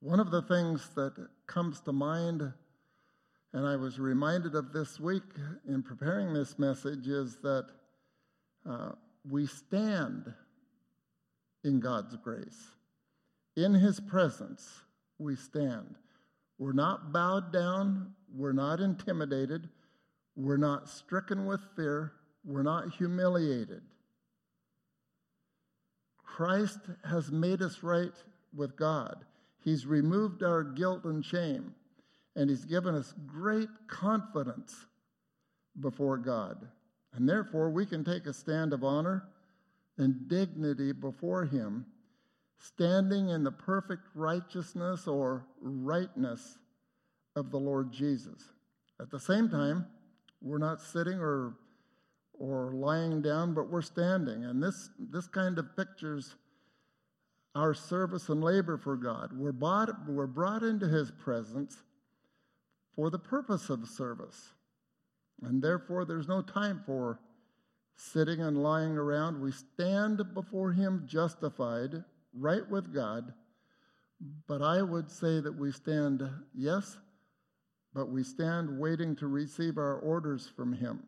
One 0.00 0.18
of 0.18 0.30
the 0.30 0.42
things 0.42 0.88
that 0.94 1.28
comes 1.46 1.80
to 1.80 1.92
mind, 1.92 2.52
and 3.52 3.66
I 3.66 3.76
was 3.76 3.98
reminded 3.98 4.54
of 4.54 4.72
this 4.72 4.98
week 4.98 5.24
in 5.68 5.82
preparing 5.82 6.32
this 6.32 6.58
message, 6.58 7.06
is 7.06 7.36
that 7.42 7.66
uh, 8.68 8.90
we 9.28 9.46
stand 9.46 10.32
in 11.64 11.80
God's 11.80 12.16
grace. 12.16 12.68
In 13.56 13.74
His 13.74 13.98
presence, 13.98 14.82
we 15.18 15.36
stand. 15.36 15.96
We're 16.58 16.72
not 16.72 17.12
bowed 17.12 17.52
down, 17.52 18.14
we're 18.34 18.52
not 18.52 18.80
intimidated, 18.80 19.68
we're 20.36 20.56
not 20.56 20.88
stricken 20.88 21.46
with 21.46 21.60
fear, 21.76 22.12
we're 22.44 22.62
not 22.62 22.94
humiliated. 22.94 23.82
Christ 26.24 26.78
has 27.04 27.32
made 27.32 27.62
us 27.62 27.82
right 27.82 28.14
with 28.54 28.76
God. 28.76 29.24
He's 29.64 29.86
removed 29.86 30.42
our 30.42 30.62
guilt 30.62 31.04
and 31.04 31.24
shame, 31.24 31.74
and 32.36 32.48
He's 32.48 32.64
given 32.64 32.94
us 32.94 33.12
great 33.26 33.68
confidence 33.88 34.86
before 35.80 36.18
God. 36.18 36.68
And 37.14 37.28
therefore, 37.28 37.70
we 37.70 37.86
can 37.86 38.04
take 38.04 38.26
a 38.26 38.32
stand 38.32 38.72
of 38.72 38.84
honor 38.84 39.28
and 39.96 40.28
dignity 40.28 40.92
before 40.92 41.44
Him, 41.44 41.86
standing 42.58 43.30
in 43.30 43.42
the 43.44 43.52
perfect 43.52 44.08
righteousness 44.14 45.06
or 45.06 45.46
rightness 45.60 46.58
of 47.34 47.50
the 47.50 47.58
Lord 47.58 47.92
Jesus. 47.92 48.52
At 49.00 49.10
the 49.10 49.20
same 49.20 49.48
time, 49.48 49.86
we're 50.40 50.58
not 50.58 50.80
sitting 50.80 51.18
or 51.18 51.54
or 52.38 52.72
lying 52.72 53.20
down, 53.20 53.52
but 53.52 53.68
we're 53.68 53.82
standing. 53.82 54.44
And 54.44 54.62
this, 54.62 54.90
this 55.10 55.26
kind 55.26 55.58
of 55.58 55.76
pictures 55.76 56.36
our 57.54 57.74
service 57.74 58.28
and 58.28 58.42
labor 58.42 58.76
for 58.76 58.96
God. 58.96 59.30
We're 59.36 59.52
brought, 59.52 59.90
we're 60.08 60.26
brought 60.26 60.62
into 60.62 60.86
His 60.86 61.10
presence 61.10 61.82
for 62.94 63.10
the 63.10 63.18
purpose 63.18 63.70
of 63.70 63.88
service. 63.88 64.52
And 65.42 65.62
therefore, 65.62 66.04
there's 66.04 66.28
no 66.28 66.42
time 66.42 66.82
for 66.84 67.20
sitting 67.96 68.40
and 68.40 68.62
lying 68.62 68.96
around. 68.96 69.40
We 69.40 69.52
stand 69.52 70.22
before 70.34 70.72
Him 70.72 71.04
justified, 71.06 72.04
right 72.32 72.68
with 72.68 72.92
God. 72.92 73.32
But 74.46 74.62
I 74.62 74.82
would 74.82 75.10
say 75.10 75.40
that 75.40 75.56
we 75.56 75.70
stand, 75.70 76.28
yes, 76.54 76.98
but 77.94 78.08
we 78.08 78.22
stand 78.22 78.78
waiting 78.78 79.14
to 79.16 79.28
receive 79.28 79.78
our 79.78 79.98
orders 79.98 80.50
from 80.56 80.72
Him. 80.72 81.02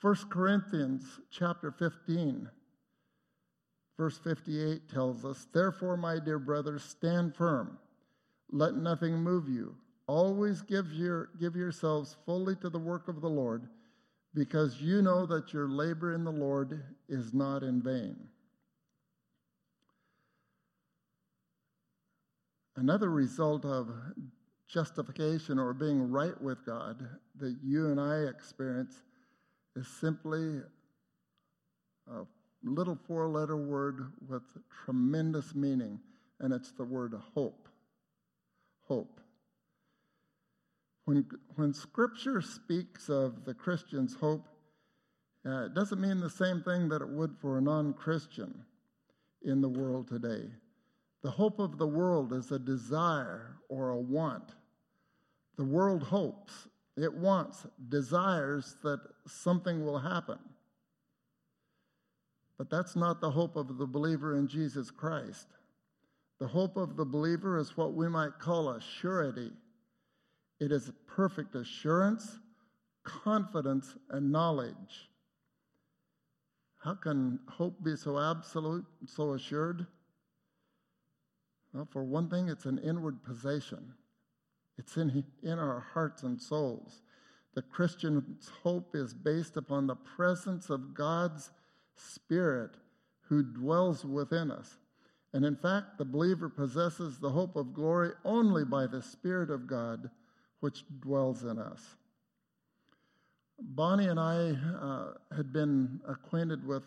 1 0.00 0.16
Corinthians 0.30 1.20
chapter 1.30 1.70
15, 1.70 2.50
verse 3.96 4.18
58 4.18 4.88
tells 4.88 5.24
us, 5.24 5.46
Therefore, 5.52 5.96
my 5.96 6.18
dear 6.18 6.38
brothers, 6.38 6.82
stand 6.82 7.36
firm. 7.36 7.78
Let 8.50 8.74
nothing 8.74 9.14
move 9.14 9.48
you. 9.48 9.76
Always 10.06 10.62
give, 10.62 10.92
your, 10.92 11.30
give 11.40 11.54
yourselves 11.56 12.16
fully 12.26 12.56
to 12.56 12.68
the 12.68 12.78
work 12.78 13.08
of 13.08 13.20
the 13.20 13.28
Lord 13.28 13.68
because 14.34 14.80
you 14.80 15.02
know 15.02 15.26
that 15.26 15.52
your 15.52 15.68
labor 15.68 16.14
in 16.14 16.24
the 16.24 16.32
Lord 16.32 16.82
is 17.08 17.32
not 17.34 17.62
in 17.62 17.82
vain. 17.82 18.16
Another 22.76 23.10
result 23.10 23.64
of 23.64 23.90
justification 24.66 25.58
or 25.58 25.74
being 25.74 26.10
right 26.10 26.40
with 26.40 26.64
God 26.64 27.06
that 27.38 27.56
you 27.62 27.90
and 27.90 28.00
I 28.00 28.20
experience 28.30 29.02
is 29.76 29.86
simply 29.86 30.60
a 32.10 32.22
little 32.64 32.98
four 33.06 33.28
letter 33.28 33.56
word 33.56 34.12
with 34.26 34.42
tremendous 34.84 35.54
meaning, 35.54 36.00
and 36.40 36.52
it's 36.52 36.72
the 36.72 36.84
word 36.84 37.14
hope. 37.34 37.68
Hope. 38.88 39.21
When, 41.12 41.26
when 41.56 41.74
Scripture 41.74 42.40
speaks 42.40 43.10
of 43.10 43.44
the 43.44 43.52
Christian's 43.52 44.14
hope, 44.14 44.48
uh, 45.44 45.66
it 45.66 45.74
doesn't 45.74 46.00
mean 46.00 46.20
the 46.20 46.30
same 46.30 46.62
thing 46.62 46.88
that 46.88 47.02
it 47.02 47.08
would 47.10 47.36
for 47.38 47.58
a 47.58 47.60
non 47.60 47.92
Christian 47.92 48.64
in 49.42 49.60
the 49.60 49.68
world 49.68 50.08
today. 50.08 50.48
The 51.22 51.30
hope 51.30 51.58
of 51.58 51.76
the 51.76 51.86
world 51.86 52.32
is 52.32 52.50
a 52.50 52.58
desire 52.58 53.58
or 53.68 53.90
a 53.90 53.98
want. 53.98 54.54
The 55.58 55.64
world 55.64 56.02
hopes, 56.02 56.68
it 56.96 57.12
wants, 57.12 57.66
desires 57.90 58.76
that 58.82 59.00
something 59.26 59.84
will 59.84 59.98
happen. 59.98 60.38
But 62.56 62.70
that's 62.70 62.96
not 62.96 63.20
the 63.20 63.32
hope 63.32 63.56
of 63.56 63.76
the 63.76 63.86
believer 63.86 64.38
in 64.38 64.48
Jesus 64.48 64.90
Christ. 64.90 65.48
The 66.40 66.48
hope 66.48 66.78
of 66.78 66.96
the 66.96 67.04
believer 67.04 67.58
is 67.58 67.76
what 67.76 67.92
we 67.92 68.08
might 68.08 68.38
call 68.38 68.70
a 68.70 68.80
surety. 68.80 69.52
It 70.62 70.70
is 70.70 70.92
perfect 71.08 71.56
assurance, 71.56 72.38
confidence, 73.02 73.96
and 74.10 74.30
knowledge. 74.30 75.10
How 76.78 76.94
can 76.94 77.40
hope 77.48 77.82
be 77.82 77.96
so 77.96 78.16
absolute, 78.16 78.84
so 79.04 79.32
assured? 79.32 79.88
Well, 81.74 81.88
for 81.90 82.04
one 82.04 82.30
thing, 82.30 82.48
it's 82.48 82.66
an 82.66 82.78
inward 82.78 83.24
possession. 83.24 83.94
It's 84.78 84.96
in, 84.96 85.24
in 85.42 85.58
our 85.58 85.80
hearts 85.80 86.22
and 86.22 86.40
souls. 86.40 87.02
The 87.56 87.62
Christian's 87.62 88.48
hope 88.62 88.94
is 88.94 89.12
based 89.14 89.56
upon 89.56 89.88
the 89.88 89.96
presence 89.96 90.70
of 90.70 90.94
God's 90.94 91.50
Spirit 91.96 92.76
who 93.22 93.42
dwells 93.42 94.04
within 94.04 94.52
us. 94.52 94.78
And 95.32 95.44
in 95.44 95.56
fact, 95.56 95.98
the 95.98 96.04
believer 96.04 96.48
possesses 96.48 97.18
the 97.18 97.30
hope 97.30 97.56
of 97.56 97.74
glory 97.74 98.12
only 98.24 98.64
by 98.64 98.86
the 98.86 99.02
Spirit 99.02 99.50
of 99.50 99.66
God 99.66 100.08
which 100.62 100.84
dwells 101.00 101.42
in 101.42 101.58
us. 101.58 101.96
Bonnie 103.60 104.06
and 104.06 104.18
I 104.18 104.54
uh, 104.80 105.14
had 105.34 105.52
been 105.52 106.00
acquainted 106.08 106.64
with, 106.64 106.84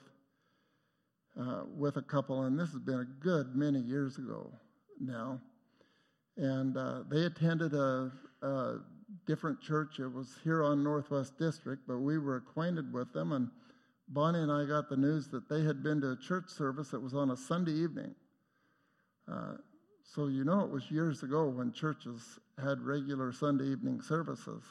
uh, 1.38 1.64
with 1.76 1.98
a 1.98 2.02
couple, 2.02 2.44
and 2.44 2.58
this 2.58 2.72
has 2.72 2.80
been 2.80 3.02
a 3.02 3.24
good 3.24 3.54
many 3.54 3.80
years 3.80 4.18
ago 4.18 4.50
now. 5.02 5.42
And 6.38 6.78
uh, 6.78 7.04
they 7.10 7.26
attended 7.26 7.74
a, 7.74 8.12
a, 8.42 8.76
different 9.28 9.62
church. 9.62 10.00
It 10.00 10.08
was 10.08 10.36
here 10.44 10.64
on 10.64 10.84
Northwest 10.84 11.38
District, 11.38 11.82
but 11.88 12.00
we 12.00 12.18
were 12.18 12.38
acquainted 12.38 12.92
with 12.92 13.14
them. 13.14 13.34
And 13.34 13.50
Bonnie 14.08 14.40
and 14.40 14.52
I 14.52 14.66
got 14.66 14.90
the 14.90 14.98
news 14.98 15.28
that 15.30 15.48
they 15.50 15.64
had 15.64 15.84
been 15.84 16.02
to 16.02 16.12
a 16.12 16.18
church 16.18 16.50
service 16.50 16.90
that 16.90 17.02
was 17.02 17.14
on 17.14 17.32
a 17.32 17.38
Sunday 17.38 17.74
evening. 17.74 18.16
Uh, 19.32 19.54
so 20.06 20.28
you 20.28 20.44
know 20.44 20.62
it 20.62 20.72
was 20.72 20.90
years 20.90 21.24
ago 21.24 21.48
when 21.48 21.72
churches 21.72 22.40
had 22.64 22.80
regular 22.82 23.32
Sunday 23.32 23.66
evening 23.66 24.02
services. 24.02 24.64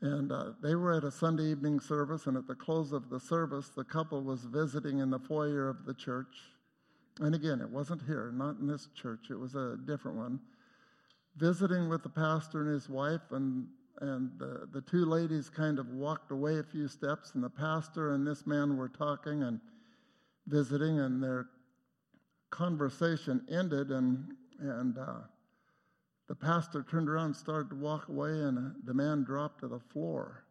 And 0.00 0.32
uh, 0.32 0.52
they 0.62 0.74
were 0.74 0.94
at 0.94 1.04
a 1.04 1.10
Sunday 1.10 1.44
evening 1.44 1.80
service, 1.80 2.26
and 2.26 2.36
at 2.36 2.46
the 2.46 2.54
close 2.54 2.92
of 2.92 3.10
the 3.10 3.20
service, 3.20 3.70
the 3.70 3.84
couple 3.84 4.22
was 4.22 4.44
visiting 4.44 4.98
in 4.98 5.10
the 5.10 5.18
foyer 5.18 5.68
of 5.68 5.84
the 5.86 5.94
church 5.94 6.54
and 7.20 7.34
again, 7.34 7.60
it 7.60 7.70
wasn't 7.70 8.02
here, 8.02 8.32
not 8.34 8.58
in 8.58 8.66
this 8.66 8.88
church, 8.94 9.26
it 9.30 9.38
was 9.38 9.54
a 9.54 9.76
different 9.86 10.16
one. 10.16 10.40
Visiting 11.36 11.88
with 11.88 12.02
the 12.02 12.08
pastor 12.08 12.62
and 12.62 12.72
his 12.72 12.88
wife, 12.88 13.30
and, 13.30 13.66
and 14.00 14.30
the, 14.38 14.68
the 14.72 14.80
two 14.80 15.04
ladies 15.04 15.48
kind 15.48 15.78
of 15.78 15.88
walked 15.90 16.32
away 16.32 16.58
a 16.58 16.64
few 16.64 16.88
steps, 16.88 17.32
and 17.34 17.44
the 17.44 17.50
pastor 17.50 18.14
and 18.14 18.26
this 18.26 18.46
man 18.46 18.76
were 18.76 18.88
talking 18.88 19.44
and 19.44 19.60
visiting, 20.48 20.98
and 20.98 21.22
their 21.22 21.46
conversation 22.54 23.44
ended, 23.50 23.90
and, 23.90 24.32
and 24.60 24.96
uh, 24.96 25.22
the 26.28 26.34
pastor 26.36 26.86
turned 26.88 27.08
around 27.08 27.26
and 27.26 27.36
started 27.36 27.68
to 27.68 27.76
walk 27.76 28.08
away, 28.08 28.30
and 28.30 28.72
the 28.84 28.94
man 28.94 29.24
dropped 29.24 29.60
to 29.60 29.68
the 29.68 29.80
floor. 29.80 30.44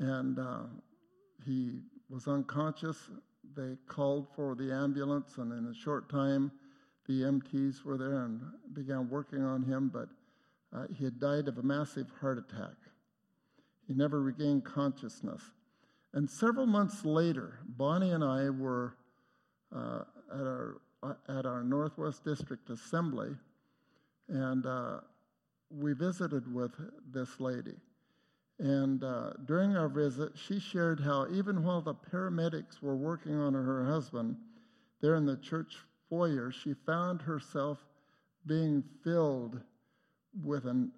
And 0.00 0.38
uh, 0.38 0.64
he 1.46 1.78
was 2.10 2.26
unconscious 2.26 3.08
they 3.54 3.76
called 3.86 4.26
for 4.34 4.54
the 4.54 4.72
ambulance, 4.72 5.36
and 5.38 5.52
in 5.52 5.70
a 5.70 5.74
short 5.74 6.08
time, 6.08 6.50
the 7.06 7.22
MTs 7.22 7.84
were 7.84 7.98
there 7.98 8.24
and 8.24 8.40
began 8.72 9.08
working 9.08 9.42
on 9.42 9.62
him, 9.62 9.90
but 9.92 10.08
uh, 10.74 10.86
he 10.96 11.04
had 11.04 11.20
died 11.20 11.48
of 11.48 11.58
a 11.58 11.62
massive 11.62 12.06
heart 12.20 12.38
attack. 12.38 12.76
He 13.86 13.94
never 13.94 14.22
regained 14.22 14.64
consciousness. 14.64 15.42
And 16.14 16.28
several 16.30 16.66
months 16.66 17.04
later, 17.04 17.58
Bonnie 17.66 18.12
and 18.12 18.24
I 18.24 18.50
were 18.50 18.96
uh, 19.74 20.04
at, 20.32 20.40
our, 20.40 20.76
uh, 20.76 20.78
at 21.28 21.46
our 21.46 21.62
Northwest 21.62 22.24
District 22.24 22.68
Assembly, 22.70 23.30
and 24.28 24.66
uh, 24.66 25.00
we 25.70 25.92
visited 25.94 26.52
with 26.52 26.72
this 27.12 27.40
lady. 27.40 27.74
And 28.58 29.02
uh, 29.02 29.32
during 29.46 29.76
our 29.76 29.88
visit, 29.88 30.32
she 30.34 30.60
shared 30.60 31.00
how 31.00 31.26
even 31.32 31.64
while 31.64 31.80
the 31.80 31.94
paramedics 31.94 32.80
were 32.80 32.96
working 32.96 33.38
on 33.38 33.54
her 33.54 33.84
husband 33.84 34.36
there 35.00 35.16
in 35.16 35.26
the 35.26 35.38
church 35.38 35.74
foyer, 36.08 36.52
she 36.52 36.74
found 36.86 37.22
herself 37.22 37.78
being 38.46 38.84
filled 39.02 39.60
with 40.44 40.66
an, 40.66 40.92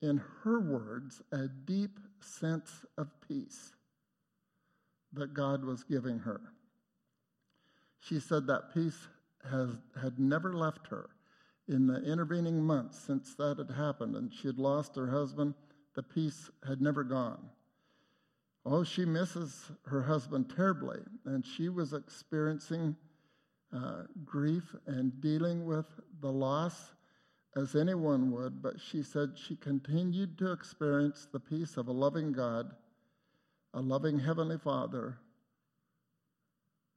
in 0.00 0.22
her 0.42 0.60
words, 0.60 1.20
a 1.32 1.48
deep 1.48 1.98
sense 2.20 2.84
of 2.96 3.08
peace 3.26 3.72
that 5.12 5.34
God 5.34 5.64
was 5.64 5.82
giving 5.82 6.20
her. 6.20 6.40
She 8.00 8.20
said 8.20 8.46
that 8.46 8.72
peace 8.72 9.08
has, 9.50 9.70
had 10.00 10.18
never 10.18 10.52
left 10.54 10.88
her 10.88 11.10
in 11.68 11.86
the 11.86 12.02
intervening 12.02 12.62
months 12.62 12.98
since 12.98 13.34
that 13.34 13.58
had 13.58 13.70
happened, 13.70 14.16
and 14.16 14.32
she 14.32 14.48
had 14.48 14.58
lost 14.58 14.96
her 14.96 15.10
husband 15.10 15.54
the 15.94 16.02
peace 16.02 16.50
had 16.66 16.80
never 16.80 17.04
gone. 17.04 17.50
Oh, 18.64 18.84
she 18.84 19.04
misses 19.04 19.70
her 19.86 20.02
husband 20.02 20.52
terribly, 20.54 21.00
and 21.24 21.44
she 21.44 21.68
was 21.68 21.92
experiencing 21.92 22.96
uh, 23.74 24.02
grief 24.24 24.74
and 24.86 25.20
dealing 25.20 25.64
with 25.64 25.86
the 26.20 26.30
loss 26.30 26.92
as 27.56 27.74
anyone 27.74 28.30
would, 28.30 28.62
but 28.62 28.80
she 28.80 29.02
said 29.02 29.32
she 29.36 29.56
continued 29.56 30.38
to 30.38 30.52
experience 30.52 31.26
the 31.32 31.40
peace 31.40 31.76
of 31.76 31.88
a 31.88 31.92
loving 31.92 32.32
God, 32.32 32.70
a 33.74 33.80
loving 33.80 34.18
Heavenly 34.18 34.58
Father, 34.58 35.18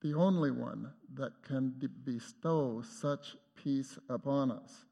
the 0.02 0.14
only 0.14 0.52
one 0.52 0.92
that 1.14 1.44
can 1.44 1.74
bestow 2.04 2.82
such 2.82 3.36
peace 3.56 3.98
upon 4.10 4.52
us. 4.52 4.86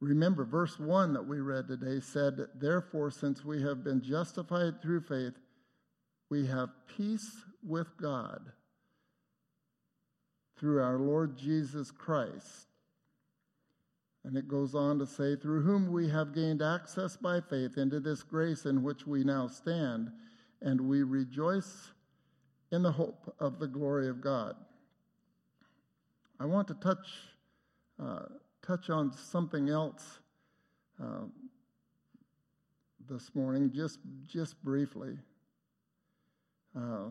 Remember, 0.00 0.44
verse 0.44 0.78
1 0.78 1.12
that 1.14 1.26
we 1.26 1.40
read 1.40 1.66
today 1.66 2.00
said, 2.00 2.38
Therefore, 2.54 3.10
since 3.10 3.44
we 3.44 3.62
have 3.62 3.82
been 3.82 4.00
justified 4.00 4.80
through 4.80 5.00
faith, 5.00 5.34
we 6.30 6.46
have 6.46 6.68
peace 6.96 7.44
with 7.66 7.88
God 8.00 8.40
through 10.58 10.82
our 10.82 10.98
Lord 10.98 11.36
Jesus 11.36 11.90
Christ. 11.90 12.68
And 14.24 14.36
it 14.36 14.46
goes 14.46 14.74
on 14.74 14.98
to 14.98 15.06
say, 15.06 15.36
Through 15.36 15.62
whom 15.62 15.90
we 15.90 16.08
have 16.10 16.34
gained 16.34 16.62
access 16.62 17.16
by 17.16 17.40
faith 17.40 17.76
into 17.76 17.98
this 17.98 18.22
grace 18.22 18.66
in 18.66 18.82
which 18.82 19.06
we 19.06 19.24
now 19.24 19.48
stand, 19.48 20.10
and 20.60 20.80
we 20.80 21.02
rejoice 21.02 21.92
in 22.70 22.82
the 22.82 22.92
hope 22.92 23.34
of 23.40 23.58
the 23.58 23.66
glory 23.66 24.08
of 24.08 24.20
God. 24.20 24.54
I 26.40 26.46
want 26.46 26.68
to 26.68 26.74
touch. 26.74 27.08
Uh, 28.00 28.26
touch 28.68 28.90
on 28.90 29.12
something 29.12 29.70
else 29.70 30.20
uh, 31.02 31.24
this 33.08 33.34
morning, 33.34 33.72
just 33.74 33.98
just 34.26 34.62
briefly. 34.62 35.16
Uh, 36.76 37.08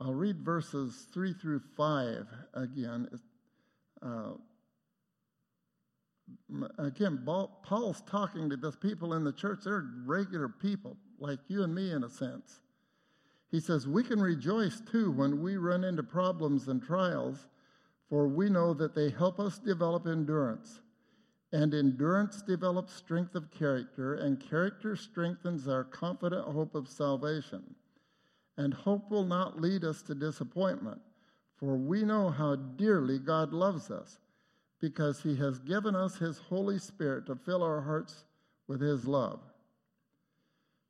I'll 0.00 0.14
read 0.14 0.38
verses 0.38 1.06
three 1.12 1.34
through 1.34 1.60
five 1.76 2.26
again. 2.54 3.08
Uh, 4.00 4.32
again, 6.78 7.22
Paul's 7.24 8.02
talking 8.02 8.50
to 8.50 8.56
the 8.56 8.72
people 8.72 9.14
in 9.14 9.24
the 9.24 9.32
church. 9.32 9.60
They're 9.64 9.86
regular 10.04 10.48
people, 10.48 10.96
like 11.18 11.38
you 11.48 11.62
and 11.62 11.74
me, 11.74 11.92
in 11.92 12.04
a 12.04 12.10
sense. 12.10 12.60
He 13.50 13.60
says, 13.60 13.86
We 13.86 14.02
can 14.04 14.20
rejoice 14.20 14.80
too 14.80 15.10
when 15.10 15.42
we 15.42 15.56
run 15.56 15.84
into 15.84 16.02
problems 16.02 16.68
and 16.68 16.82
trials, 16.82 17.46
for 18.08 18.28
we 18.28 18.48
know 18.48 18.74
that 18.74 18.94
they 18.94 19.10
help 19.10 19.40
us 19.40 19.58
develop 19.58 20.06
endurance. 20.06 20.80
And 21.52 21.74
endurance 21.74 22.42
develops 22.42 22.94
strength 22.94 23.34
of 23.34 23.50
character, 23.50 24.14
and 24.14 24.40
character 24.40 24.94
strengthens 24.94 25.66
our 25.66 25.82
confident 25.82 26.46
hope 26.46 26.76
of 26.76 26.88
salvation. 26.88 27.74
And 28.56 28.72
hope 28.72 29.10
will 29.10 29.24
not 29.24 29.60
lead 29.60 29.84
us 29.84 30.02
to 30.02 30.14
disappointment, 30.14 31.00
for 31.56 31.76
we 31.76 32.02
know 32.04 32.30
how 32.30 32.54
dearly 32.54 33.18
God 33.18 33.52
loves 33.52 33.90
us, 33.90 34.18
because 34.80 35.22
he 35.22 35.36
has 35.36 35.58
given 35.58 35.94
us 35.94 36.16
his 36.16 36.38
Holy 36.38 36.78
Spirit 36.78 37.26
to 37.26 37.36
fill 37.36 37.62
our 37.62 37.80
hearts 37.80 38.24
with 38.66 38.80
his 38.80 39.06
love. 39.06 39.40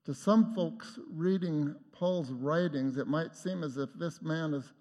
To 0.06 0.14
some 0.14 0.54
folks 0.54 0.98
reading 1.10 1.74
Paul's 1.92 2.30
writings, 2.30 2.96
it 2.96 3.06
might 3.06 3.34
seem 3.34 3.62
as 3.62 3.76
if 3.76 3.90
this 3.98 4.22
man 4.22 4.52
has 4.52 4.72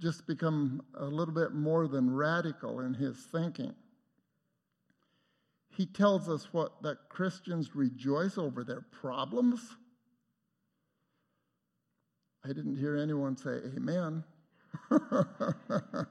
just 0.00 0.26
become 0.26 0.82
a 0.98 1.04
little 1.04 1.34
bit 1.34 1.52
more 1.52 1.86
than 1.88 2.14
radical 2.14 2.80
in 2.80 2.94
his 2.94 3.16
thinking. 3.16 3.74
He 5.76 5.86
tells 5.86 6.28
us 6.28 6.48
what 6.52 6.82
that 6.82 7.08
Christians 7.08 7.74
rejoice 7.74 8.38
over 8.38 8.64
their 8.64 8.82
problems. 8.92 9.60
I 12.44 12.48
didn't 12.48 12.76
hear 12.76 12.96
anyone 12.96 13.36
say 13.36 13.60
amen. 13.76 14.24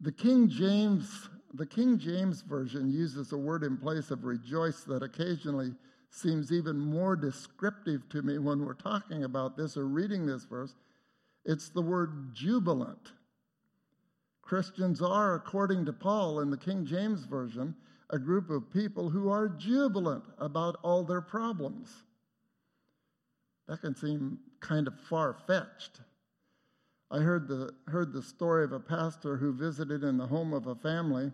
the 0.00 0.12
King 0.12 0.48
James 0.48 1.28
the 1.54 1.66
King 1.66 1.98
James 1.98 2.42
version 2.42 2.88
uses 2.90 3.32
a 3.32 3.36
word 3.36 3.64
in 3.64 3.76
place 3.76 4.12
of 4.12 4.24
rejoice 4.24 4.84
that 4.84 5.02
occasionally 5.02 5.74
seems 6.10 6.52
even 6.52 6.78
more 6.78 7.16
descriptive 7.16 8.08
to 8.10 8.22
me 8.22 8.38
when 8.38 8.64
we're 8.64 8.74
talking 8.74 9.24
about 9.24 9.56
this 9.56 9.76
or 9.76 9.86
reading 9.86 10.26
this 10.26 10.44
verse. 10.44 10.76
It's 11.44 11.68
the 11.68 11.82
word 11.82 12.34
jubilant. 12.34 13.12
Christians 14.42 15.00
are, 15.02 15.34
according 15.34 15.86
to 15.86 15.92
Paul 15.92 16.40
in 16.40 16.50
the 16.50 16.56
King 16.56 16.84
James 16.84 17.24
Version, 17.24 17.74
a 18.10 18.18
group 18.18 18.50
of 18.50 18.72
people 18.72 19.10
who 19.10 19.28
are 19.28 19.48
jubilant 19.48 20.24
about 20.38 20.76
all 20.82 21.04
their 21.04 21.20
problems. 21.20 21.88
That 23.68 23.80
can 23.80 23.94
seem 23.94 24.38
kind 24.60 24.88
of 24.88 24.98
far 25.08 25.36
fetched. 25.46 26.00
I 27.10 27.18
heard 27.18 27.48
the, 27.48 27.74
heard 27.88 28.12
the 28.12 28.22
story 28.22 28.64
of 28.64 28.72
a 28.72 28.78
pastor 28.78 29.36
who 29.36 29.52
visited 29.52 30.04
in 30.04 30.16
the 30.16 30.26
home 30.26 30.52
of 30.52 30.68
a 30.68 30.76
family, 30.76 31.32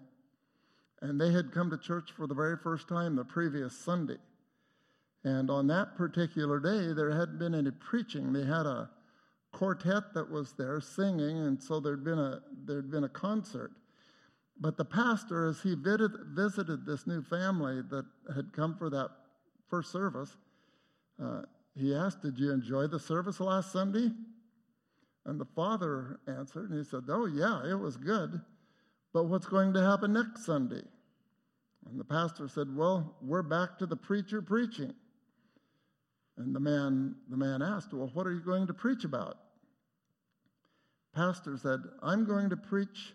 and 1.03 1.21
they 1.21 1.33
had 1.33 1.53
come 1.53 1.71
to 1.71 1.77
church 1.77 2.13
for 2.17 2.27
the 2.27 2.35
very 2.35 2.57
first 2.57 2.89
time 2.89 3.15
the 3.15 3.25
previous 3.25 3.77
Sunday. 3.77 4.17
And 5.25 5.51
on 5.51 5.67
that 5.67 5.97
particular 5.97 6.61
day, 6.61 6.95
there 6.95 7.11
hadn't 7.11 7.39
been 7.39 7.55
any 7.55 7.73
preaching. 7.73 8.33
They 8.33 8.47
had 8.47 8.65
a 8.65 8.89
quartet 9.53 10.15
that 10.15 10.31
was 10.31 10.53
there 10.53 10.81
singing, 10.81 11.39
and 11.39 11.63
so 11.63 11.81
there'd 11.81 12.05
been 12.05 12.19
a, 12.19 12.41
there'd 12.65 12.91
been 12.91 13.05
a 13.05 13.09
concert. 13.09 13.73
But 14.59 14.79
the 14.79 14.85
pastor, 14.85 15.47
as 15.47 15.61
he 15.61 15.75
visited 15.75 16.87
this 16.87 17.07
new 17.07 17.23
family 17.23 17.83
that 17.91 18.07
had 18.35 18.53
come 18.55 18.77
for 18.77 18.89
that 18.89 19.11
first 19.69 19.93
service, 19.93 20.37
uh, 21.23 21.43
he 21.75 21.95
asked, 21.95 22.23
Did 22.23 22.39
you 22.39 22.53
enjoy 22.53 22.87
the 22.87 22.99
service 22.99 23.41
last 23.41 23.73
Sunday? 23.73 24.11
And 25.27 25.41
the 25.41 25.47
father 25.57 26.21
answered, 26.29 26.71
and 26.71 26.79
he 26.79 26.85
said, 26.89 27.03
Oh, 27.09 27.27
yeah, 27.27 27.69
it 27.69 27.75
was 27.75 27.97
good. 27.97 28.41
But 29.13 29.25
what's 29.25 29.47
going 29.47 29.75
to 29.75 29.83
happen 29.83 30.13
next 30.13 30.47
Sunday? 30.47 30.83
And 31.91 31.99
the 31.99 32.05
pastor 32.05 32.49
said, 32.49 32.75
Well, 32.75 33.17
we're 33.21 33.43
back 33.43 33.77
to 33.79 33.87
the 33.87 33.97
preacher 33.97 34.41
preaching. 34.41 34.95
And 36.39 36.55
the 36.55 36.61
man, 36.61 37.17
the 37.29 37.37
man 37.37 37.61
asked, 37.61 37.93
Well, 37.93 38.11
what 38.15 38.27
are 38.27 38.33
you 38.33 38.41
going 38.41 38.69
to 38.69 38.75
preach 38.75 39.05
about? 39.05 39.37
Pastor 41.13 41.57
said, 41.57 41.81
I'm 42.03 42.25
going 42.25 42.51
to 42.51 42.57
preach 42.57 43.15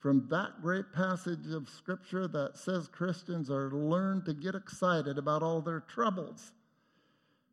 from 0.00 0.26
that 0.30 0.60
great 0.60 0.92
passage 0.92 1.52
of 1.52 1.68
Scripture 1.68 2.26
that 2.28 2.56
says 2.56 2.88
Christians 2.88 3.48
are 3.48 3.70
learned 3.70 4.24
to 4.24 4.34
get 4.34 4.56
excited 4.56 5.18
about 5.18 5.42
all 5.42 5.60
their 5.60 5.80
troubles. 5.80 6.52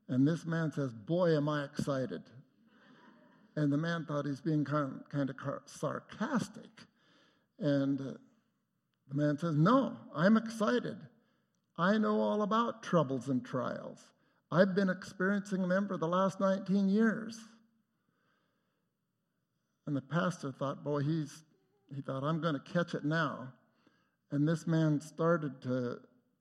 And 0.08 0.28
this 0.28 0.46
man 0.46 0.72
says, 0.72 0.92
Boy, 0.92 1.36
am 1.38 1.48
I 1.48 1.66
excited. 1.66 2.24
And 3.62 3.71
the 3.71 3.78
man 3.78 4.06
thought 4.06 4.26
he's 4.26 4.41
being 4.41 4.65
kind 4.65 4.91
of, 4.91 5.10
kind 5.10 5.30
of 5.30 5.36
sarcastic. 5.67 6.82
And 7.60 8.02
uh, 8.02 8.13
the 9.08 9.13
man 9.13 9.38
says, 9.38 9.56
No, 9.56 9.97
I'm 10.15 10.36
excited. 10.36 10.97
I 11.78 12.00
know 12.00 12.19
all 12.19 12.41
about 12.41 12.82
troubles 12.82 13.30
and 13.30 13.45
trials. 13.45 14.00
I've 14.52 14.74
been 14.74 14.89
experiencing 14.89 15.69
them 15.69 15.88
for 15.88 15.97
the 15.97 16.08
last 16.08 16.39
19 16.39 16.89
years. 16.89 17.38
And 19.86 19.95
the 19.95 20.02
pastor 20.02 20.52
thought, 20.52 20.84
Boy, 20.84 21.02
he's, 21.02 21.43
he 21.95 22.02
thought, 22.02 22.24
I'm 22.24 22.41
going 22.41 22.56
to 22.56 22.74
catch 22.74 22.95
it 22.95 23.06
now. 23.06 23.54
And 24.32 24.47
this 24.47 24.65
man 24.65 25.00
started 25.00 25.62
to 25.62 26.00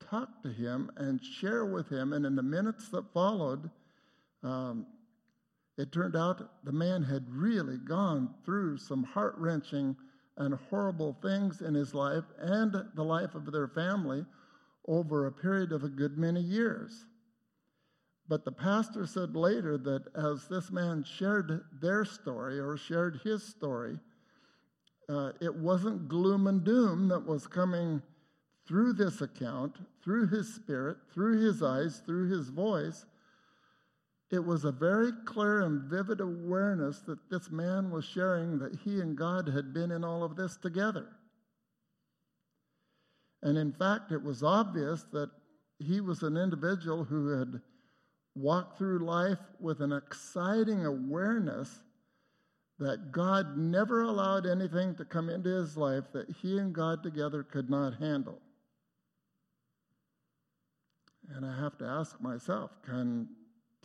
talk 0.09 0.41
to 0.41 0.49
him 0.49 0.89
and 0.97 1.23
share 1.23 1.67
with 1.67 1.87
him. 1.87 2.13
And 2.13 2.25
in 2.25 2.35
the 2.35 2.41
minutes 2.41 2.89
that 2.89 3.13
followed, 3.13 3.69
um, 4.41 4.87
it 5.81 5.91
turned 5.91 6.15
out 6.15 6.63
the 6.63 6.71
man 6.71 7.01
had 7.01 7.25
really 7.27 7.77
gone 7.77 8.29
through 8.45 8.77
some 8.77 9.03
heart 9.03 9.33
wrenching 9.37 9.95
and 10.37 10.53
horrible 10.69 11.17
things 11.23 11.61
in 11.61 11.73
his 11.73 11.95
life 11.95 12.23
and 12.39 12.75
the 12.93 13.03
life 13.03 13.33
of 13.33 13.51
their 13.51 13.67
family 13.67 14.23
over 14.87 15.25
a 15.25 15.31
period 15.31 15.71
of 15.71 15.83
a 15.83 15.89
good 15.89 16.19
many 16.19 16.39
years. 16.39 17.05
But 18.27 18.45
the 18.45 18.51
pastor 18.51 19.07
said 19.07 19.35
later 19.35 19.75
that 19.79 20.03
as 20.15 20.47
this 20.47 20.71
man 20.71 21.03
shared 21.03 21.61
their 21.81 22.05
story 22.05 22.59
or 22.59 22.77
shared 22.77 23.19
his 23.23 23.43
story, 23.43 23.97
uh, 25.09 25.31
it 25.41 25.53
wasn't 25.53 26.07
gloom 26.07 26.45
and 26.45 26.63
doom 26.63 27.07
that 27.07 27.25
was 27.25 27.47
coming 27.47 28.03
through 28.67 28.93
this 28.93 29.21
account, 29.21 29.77
through 30.03 30.27
his 30.27 30.53
spirit, 30.53 30.97
through 31.11 31.41
his 31.41 31.63
eyes, 31.63 32.03
through 32.05 32.29
his 32.29 32.49
voice. 32.49 33.05
It 34.31 34.45
was 34.45 34.63
a 34.63 34.71
very 34.71 35.11
clear 35.25 35.61
and 35.61 35.81
vivid 35.83 36.21
awareness 36.21 36.99
that 37.01 37.29
this 37.29 37.51
man 37.51 37.91
was 37.91 38.05
sharing 38.05 38.59
that 38.59 38.79
he 38.85 39.01
and 39.01 39.17
God 39.17 39.49
had 39.49 39.73
been 39.73 39.91
in 39.91 40.05
all 40.05 40.23
of 40.23 40.37
this 40.37 40.55
together. 40.55 41.09
And 43.43 43.57
in 43.57 43.73
fact, 43.73 44.13
it 44.13 44.23
was 44.23 44.41
obvious 44.41 45.03
that 45.11 45.31
he 45.79 45.99
was 45.99 46.23
an 46.23 46.37
individual 46.37 47.03
who 47.03 47.37
had 47.37 47.59
walked 48.33 48.77
through 48.77 48.99
life 48.99 49.39
with 49.59 49.81
an 49.81 49.91
exciting 49.91 50.85
awareness 50.85 51.83
that 52.79 53.11
God 53.11 53.57
never 53.57 54.03
allowed 54.03 54.45
anything 54.45 54.95
to 54.95 55.03
come 55.03 55.29
into 55.29 55.49
his 55.49 55.75
life 55.75 56.05
that 56.13 56.29
he 56.41 56.57
and 56.57 56.73
God 56.73 57.03
together 57.03 57.43
could 57.43 57.69
not 57.69 57.95
handle. 57.95 58.39
And 61.35 61.45
I 61.45 61.59
have 61.59 61.77
to 61.79 61.85
ask 61.85 62.19
myself 62.21 62.71
can 62.85 63.27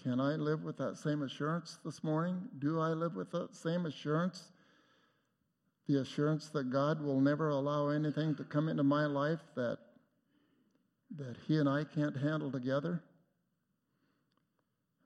can 0.06 0.20
I 0.20 0.36
live 0.36 0.62
with 0.62 0.76
that 0.76 0.96
same 0.96 1.24
assurance 1.24 1.78
this 1.84 2.04
morning? 2.04 2.40
Do 2.60 2.80
I 2.80 2.90
live 2.90 3.16
with 3.16 3.32
that 3.32 3.56
same 3.56 3.86
assurance? 3.86 4.52
The 5.88 6.00
assurance 6.00 6.48
that 6.50 6.70
God 6.70 7.02
will 7.02 7.20
never 7.20 7.48
allow 7.48 7.88
anything 7.88 8.36
to 8.36 8.44
come 8.44 8.68
into 8.68 8.84
my 8.84 9.06
life 9.06 9.40
that, 9.56 9.78
that 11.16 11.34
He 11.48 11.58
and 11.58 11.68
I 11.68 11.82
can't 11.82 12.16
handle 12.16 12.52
together? 12.52 13.02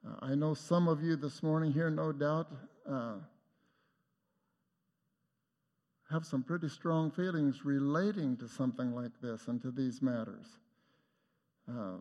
Uh, 0.06 0.16
I 0.20 0.34
know 0.34 0.52
some 0.52 0.86
of 0.86 1.02
you 1.02 1.16
this 1.16 1.42
morning 1.42 1.72
here, 1.72 1.88
no 1.88 2.12
doubt, 2.12 2.48
uh, 2.86 3.14
have 6.10 6.26
some 6.26 6.42
pretty 6.42 6.68
strong 6.68 7.10
feelings 7.10 7.64
relating 7.64 8.36
to 8.36 8.46
something 8.46 8.94
like 8.94 9.12
this 9.22 9.48
and 9.48 9.62
to 9.62 9.70
these 9.70 10.02
matters. 10.02 10.58
Uh, 11.66 11.94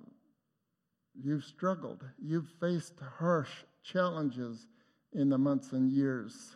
You've 1.22 1.44
struggled. 1.44 2.04
You've 2.22 2.50
faced 2.60 2.94
harsh 3.18 3.50
challenges 3.84 4.68
in 5.14 5.30
the 5.30 5.38
months 5.38 5.74
and 5.74 5.90
years 5.90 6.56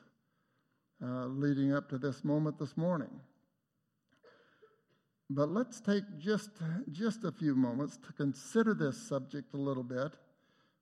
uh, 1.04 1.26
leading 1.26 1.74
up 1.74 1.90
to 1.90 1.98
this 1.98 2.24
moment 2.24 2.58
this 2.58 2.78
morning. 2.78 3.10
But 5.30 5.50
let's 5.50 5.82
take 5.82 6.04
just, 6.18 6.52
just 6.92 7.24
a 7.24 7.32
few 7.32 7.56
moments 7.56 7.98
to 8.06 8.14
consider 8.14 8.74
this 8.74 8.98
subject 8.98 9.54
a 9.54 9.58
little 9.58 9.84
bit. 9.84 10.14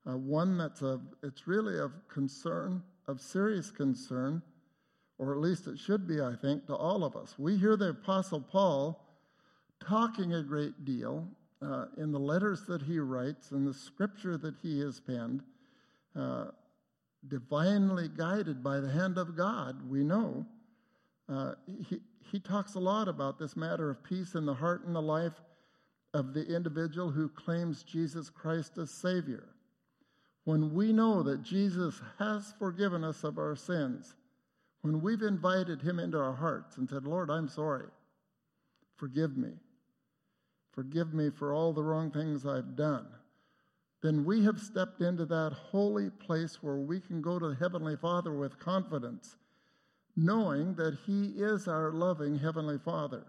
Uh, 0.07 0.17
one 0.17 0.57
that's 0.57 0.81
of, 0.81 1.01
it's 1.23 1.47
really 1.47 1.79
of 1.79 1.91
concern, 2.07 2.83
of 3.07 3.21
serious 3.21 3.71
concern, 3.71 4.41
or 5.17 5.33
at 5.33 5.39
least 5.39 5.67
it 5.67 5.79
should 5.79 6.07
be, 6.07 6.21
I 6.21 6.35
think, 6.35 6.65
to 6.67 6.75
all 6.75 7.03
of 7.03 7.15
us. 7.15 7.35
We 7.37 7.57
hear 7.57 7.77
the 7.77 7.89
Apostle 7.89 8.41
Paul 8.41 9.07
talking 9.79 10.33
a 10.33 10.43
great 10.43 10.85
deal 10.85 11.27
uh, 11.61 11.85
in 11.97 12.11
the 12.11 12.19
letters 12.19 12.63
that 12.65 12.81
he 12.81 12.99
writes 12.99 13.51
and 13.51 13.67
the 13.67 13.73
scripture 13.73 14.37
that 14.37 14.55
he 14.61 14.79
has 14.79 14.99
penned, 14.99 15.43
uh, 16.15 16.45
divinely 17.27 18.09
guided 18.09 18.63
by 18.63 18.79
the 18.79 18.89
hand 18.89 19.17
of 19.17 19.37
God, 19.37 19.87
we 19.89 20.03
know. 20.03 20.45
Uh, 21.29 21.53
he, 21.87 21.99
he 22.31 22.39
talks 22.39 22.75
a 22.75 22.79
lot 22.79 23.07
about 23.07 23.37
this 23.37 23.55
matter 23.55 23.89
of 23.89 24.03
peace 24.03 24.33
in 24.33 24.45
the 24.45 24.53
heart 24.53 24.85
and 24.85 24.95
the 24.95 25.01
life 25.01 25.39
of 26.13 26.33
the 26.33 26.45
individual 26.53 27.11
who 27.11 27.29
claims 27.29 27.83
Jesus 27.83 28.29
Christ 28.29 28.77
as 28.77 28.89
Savior. 28.89 29.49
When 30.43 30.73
we 30.73 30.91
know 30.91 31.21
that 31.21 31.43
Jesus 31.43 32.01
has 32.17 32.53
forgiven 32.57 33.03
us 33.03 33.23
of 33.23 33.37
our 33.37 33.55
sins, 33.55 34.15
when 34.81 35.01
we've 35.01 35.21
invited 35.21 35.81
Him 35.81 35.99
into 35.99 36.17
our 36.17 36.33
hearts 36.33 36.77
and 36.77 36.89
said, 36.89 37.05
Lord, 37.05 37.29
I'm 37.29 37.47
sorry, 37.47 37.85
forgive 38.97 39.37
me 39.37 39.51
Forgive 40.71 41.13
me 41.13 41.29
for 41.29 41.53
all 41.53 41.73
the 41.73 41.83
wrong 41.83 42.11
things 42.11 42.45
I've 42.45 42.75
done. 42.75 43.07
Then 44.01 44.25
we 44.25 44.43
have 44.45 44.59
stepped 44.59 45.01
into 45.01 45.25
that 45.25 45.53
holy 45.53 46.09
place 46.09 46.63
where 46.63 46.77
we 46.77 46.99
can 46.99 47.21
go 47.21 47.37
to 47.37 47.49
the 47.49 47.55
Heavenly 47.55 47.95
Father 47.95 48.33
with 48.33 48.57
confidence, 48.57 49.35
knowing 50.15 50.73
that 50.75 50.97
He 51.05 51.33
is 51.37 51.67
our 51.67 51.91
loving 51.91 52.39
Heavenly 52.39 52.79
Father. 52.79 53.25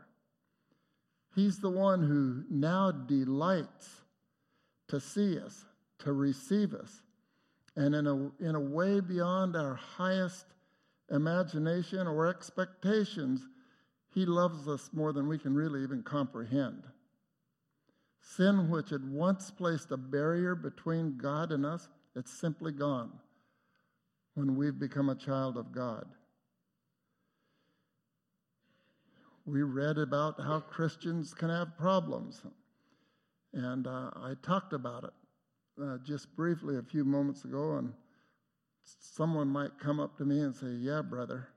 He's 1.35 1.59
the 1.59 1.70
one 1.70 2.02
who 2.02 2.44
now 2.50 2.90
delights 2.90 4.02
to 4.88 5.00
see 5.00 5.38
us, 5.38 5.64
to 6.00 6.12
receive 6.12 6.74
us, 6.74 7.02
and 7.76 7.94
in 7.94 8.07
a, 8.07 8.14
in 8.42 8.55
a 8.55 8.61
way 8.61 9.00
beyond 9.00 9.57
our 9.57 9.74
highest 9.74 10.46
imagination 11.11 12.07
or 12.07 12.26
expectations, 12.26 13.46
He 14.14 14.26
loves 14.26 14.68
us 14.68 14.90
more 14.92 15.12
than 15.12 15.28
we 15.28 15.38
can 15.38 15.55
really 15.55 15.83
even 15.83 16.02
comprehend. 16.02 16.83
Sin, 18.22 18.70
which 18.70 18.90
had 18.90 19.11
once 19.11 19.50
placed 19.50 19.90
a 19.90 19.96
barrier 19.96 20.54
between 20.54 21.18
God 21.18 21.50
and 21.50 21.66
us, 21.66 21.88
it's 22.14 22.32
simply 22.32 22.72
gone 22.72 23.11
when 24.35 24.56
we've 24.56 24.78
become 24.78 25.11
a 25.11 25.14
child 25.14 25.56
of 25.56 25.72
God. 25.72 26.06
We 29.44 29.62
read 29.62 29.98
about 29.98 30.40
how 30.40 30.61
Christians 30.61 31.35
can 31.35 31.50
have 31.50 31.76
problems, 31.76 32.42
and 33.52 33.88
uh, 33.88 34.11
I 34.14 34.35
talked 34.40 34.72
about 34.72 35.04
it 35.04 35.82
uh, 35.82 35.98
just 36.04 36.35
briefly 36.37 36.76
a 36.76 36.82
few 36.82 37.04
moments 37.04 37.44
ago, 37.44 37.76
and 37.78 37.92
someone 39.00 39.48
might 39.48 39.80
come 39.80 39.98
up 39.98 40.16
to 40.18 40.24
me 40.24 40.40
and 40.40 40.54
say, 40.54 40.68
Yeah, 40.68 41.02
brother, 41.02 41.48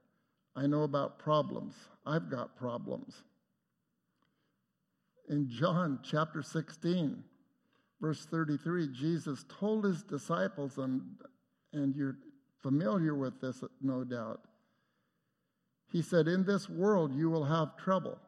I 0.56 0.66
know 0.66 0.82
about 0.82 1.20
problems. 1.20 1.76
I've 2.08 2.30
got 2.30 2.58
problems. 2.58 3.24
In 5.30 5.50
John 5.50 6.00
chapter 6.04 6.42
16, 6.42 7.24
verse 8.00 8.26
33, 8.26 8.90
Jesus 8.94 9.46
told 9.60 9.86
his 9.86 10.04
disciples, 10.04 10.78
and, 10.78 11.02
and 11.74 11.96
you're 11.96 12.18
familiar 12.62 13.16
with 13.16 13.42
this, 13.42 13.64
no 13.82 14.04
doubt. 14.04 14.42
He 15.92 16.02
said, 16.02 16.28
In 16.28 16.46
this 16.46 16.70
world 16.70 17.16
you 17.16 17.30
will 17.30 17.46
have 17.46 17.78
trouble, 17.78 18.20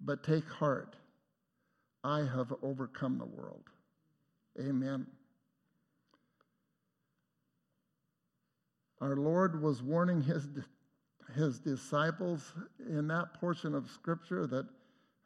but 0.00 0.22
take 0.22 0.48
heart. 0.48 0.96
I 2.04 2.18
have 2.20 2.52
overcome 2.62 3.18
the 3.18 3.24
world. 3.24 3.64
Amen. 4.60 5.06
Our 9.00 9.16
Lord 9.16 9.60
was 9.62 9.82
warning 9.82 10.22
his, 10.22 10.48
his 11.34 11.58
disciples 11.58 12.54
in 12.88 13.08
that 13.08 13.34
portion 13.34 13.74
of 13.74 13.90
Scripture 13.90 14.46
that 14.46 14.66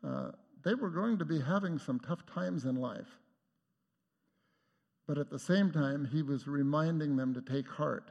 uh, 0.06 0.30
they 0.64 0.74
were 0.74 0.90
going 0.90 1.18
to 1.18 1.24
be 1.24 1.40
having 1.40 1.78
some 1.78 1.98
tough 2.00 2.24
times 2.26 2.64
in 2.64 2.76
life. 2.76 3.18
But 5.06 5.18
at 5.18 5.30
the 5.30 5.38
same 5.38 5.72
time, 5.72 6.08
he 6.12 6.22
was 6.22 6.46
reminding 6.46 7.16
them 7.16 7.34
to 7.34 7.40
take 7.40 7.68
heart 7.68 8.10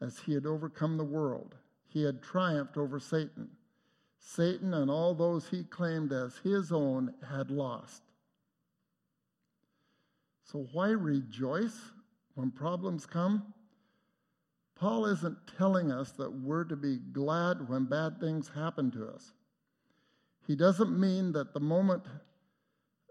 as 0.00 0.18
he 0.18 0.34
had 0.34 0.46
overcome 0.46 0.96
the 0.96 1.04
world. 1.04 1.54
He 1.88 2.02
had 2.02 2.22
triumphed 2.22 2.76
over 2.76 2.98
Satan. 2.98 3.48
Satan 4.18 4.74
and 4.74 4.90
all 4.90 5.14
those 5.14 5.48
he 5.48 5.62
claimed 5.64 6.12
as 6.12 6.38
his 6.38 6.72
own 6.72 7.14
had 7.28 7.50
lost. 7.50 8.02
So, 10.42 10.66
why 10.72 10.88
rejoice 10.88 11.78
when 12.34 12.50
problems 12.50 13.06
come? 13.06 13.54
Paul 14.74 15.06
isn't 15.06 15.38
telling 15.56 15.90
us 15.90 16.12
that 16.12 16.30
we're 16.30 16.64
to 16.64 16.76
be 16.76 16.98
glad 16.98 17.68
when 17.68 17.84
bad 17.84 18.20
things 18.20 18.50
happen 18.54 18.90
to 18.92 19.08
us. 19.08 19.32
He 20.46 20.54
doesn't 20.54 20.98
mean 20.98 21.32
that 21.32 21.52
the 21.52 21.60
moment 21.60 22.04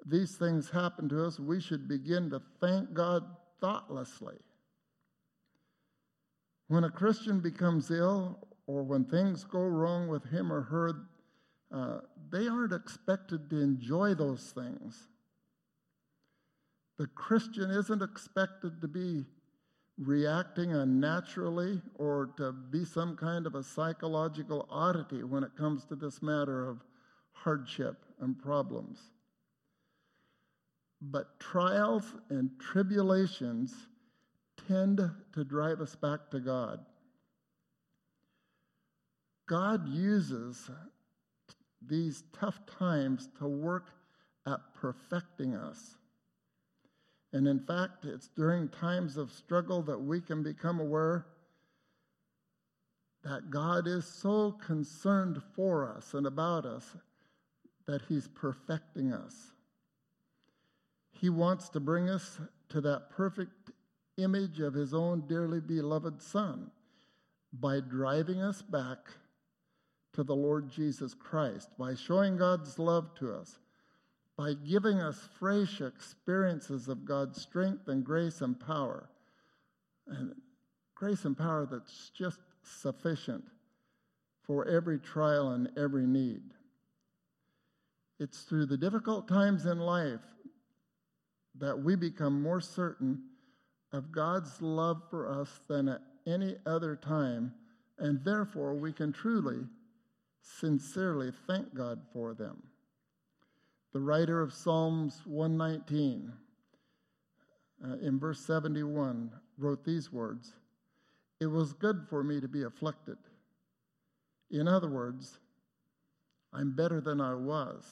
these 0.06 0.36
things 0.36 0.70
happen 0.70 1.10
to 1.10 1.26
us, 1.26 1.40
we 1.40 1.60
should 1.60 1.88
begin 1.88 2.30
to 2.30 2.42
thank 2.62 2.94
God 2.94 3.24
thoughtlessly. 3.60 4.38
When 6.68 6.84
a 6.84 6.90
Christian 6.90 7.42
becomes 7.42 7.92
ill 7.92 8.40
or 8.68 8.84
when 8.84 9.06
things 9.06 9.44
go 9.44 9.60
wrong 9.60 10.08
with 10.08 10.24
him 10.26 10.52
or 10.52 10.62
her, 10.62 10.94
uh, 11.74 12.00
they 12.32 12.48
aren't 12.48 12.74
expected 12.74 13.50
to 13.50 13.62
enjoy 13.62 14.14
those 14.14 14.52
things. 14.52 15.08
The 16.98 17.08
Christian 17.08 17.70
isn't 17.72 18.02
expected 18.02 18.82
to 18.82 18.88
be 18.88 19.26
reacting 19.98 20.74
unnaturally 20.74 21.82
or 21.96 22.32
to 22.38 22.52
be 22.52 22.86
some 22.86 23.16
kind 23.16 23.46
of 23.46 23.56
a 23.56 23.64
psychological 23.64 24.68
oddity 24.70 25.24
when 25.24 25.44
it 25.44 25.56
comes 25.58 25.86
to 25.86 25.96
this 25.96 26.22
matter 26.22 26.70
of 26.70 26.84
hardship 27.46 28.04
and 28.20 28.38
problems. 28.38 28.98
But 31.00 31.40
trials 31.40 32.04
and 32.30 32.50
tribulations 32.60 33.74
tend 34.68 35.00
to 35.34 35.44
drive 35.44 35.80
us 35.80 35.96
back 35.96 36.32
to 36.32 36.40
God. 36.40 36.80
God 39.48 39.88
uses 39.88 40.72
these 41.88 42.24
tough 42.34 42.60
times 42.80 43.30
to 43.38 43.48
work 43.48 43.92
at 44.48 44.60
perfecting 44.74 45.56
us. 45.56 45.98
And 47.32 47.48
in 47.48 47.60
fact, 47.60 48.06
it's 48.06 48.30
during 48.30 48.70
times 48.70 49.18
of 49.18 49.32
struggle 49.32 49.84
that 49.84 50.02
we 50.02 50.20
can 50.20 50.42
become 50.42 50.80
aware 50.80 51.28
that 53.24 53.52
God 53.52 53.88
is 53.88 54.06
so 54.06 54.52
concerned 54.52 55.42
for 55.56 55.88
us 55.96 56.16
and 56.16 56.26
about 56.26 56.66
us 56.66 56.96
that 57.88 58.02
He's 58.08 58.28
perfecting 58.28 59.14
us. 59.14 59.52
He 61.12 61.30
wants 61.30 61.70
to 61.70 61.80
bring 61.80 62.10
us 62.10 62.40
to 62.70 62.82
that 62.82 63.10
perfect 63.10 63.72
image 64.18 64.60
of 64.60 64.74
His 64.74 64.94
own 64.94 65.22
dearly 65.28 65.60
beloved 65.60 66.22
Son 66.22 66.72
by 67.54 67.80
driving 67.80 68.42
us 68.42 68.62
back 68.62 68.98
to 70.14 70.24
the 70.24 70.36
Lord 70.36 70.70
Jesus 70.70 71.14
Christ, 71.14 71.70
by 71.78 71.94
showing 71.96 72.38
God's 72.38 72.80
love 72.80 73.14
to 73.20 73.34
us, 73.34 73.60
by 74.38 74.54
giving 74.54 75.00
us 75.00 75.30
fresh 75.40 75.82
experiences 75.82 76.88
of 76.88 77.06
God's 77.06 77.42
strength 77.42 77.88
and 77.88 78.04
grace 78.04 78.42
and 78.42 78.60
power. 78.60 79.10
And 80.08 80.36
grace 80.96 81.26
and 81.26 81.38
power 81.38 81.68
that's 81.70 82.12
just 82.18 82.40
sufficient 82.64 83.44
for 84.44 84.68
every 84.68 85.00
trial 85.00 85.52
and 85.52 85.70
every 85.78 86.06
need. 86.06 86.42
It's 88.20 88.44
through 88.44 88.68
the 88.68 88.78
difficult 88.78 89.28
times 89.28 89.66
in 89.66 89.80
life 89.80 90.22
that 91.58 91.78
we 91.78 91.96
become 91.96 92.42
more 92.42 92.62
certain 92.62 93.22
of 93.92 94.12
God's 94.12 94.62
love 94.62 95.02
for 95.10 95.30
us 95.30 95.62
than 95.68 95.90
at 95.90 96.02
any 96.28 96.56
other 96.66 96.96
time, 96.96 97.54
and 97.98 98.24
therefore 98.24 98.74
we 98.74 98.92
can 98.92 99.14
truly, 99.14 99.60
sincerely 100.42 101.32
thank 101.48 101.74
God 101.74 102.02
for 102.14 102.34
them. 102.34 102.62
The 103.94 104.02
writer 104.02 104.42
of 104.42 104.54
Psalms 104.54 105.22
119, 105.26 106.32
uh, 107.84 107.94
in 108.02 108.20
verse 108.20 108.40
71, 108.42 109.32
wrote 109.58 109.86
these 109.86 110.12
words 110.12 110.54
It 111.40 111.48
was 111.48 111.74
good 111.74 112.06
for 112.10 112.24
me 112.24 112.42
to 112.42 112.48
be 112.48 112.64
afflicted. 112.64 113.18
In 114.52 114.68
other 114.68 114.90
words, 114.90 115.40
I'm 116.54 116.76
better 116.76 117.02
than 117.02 117.20
I 117.20 117.34
was. 117.34 117.86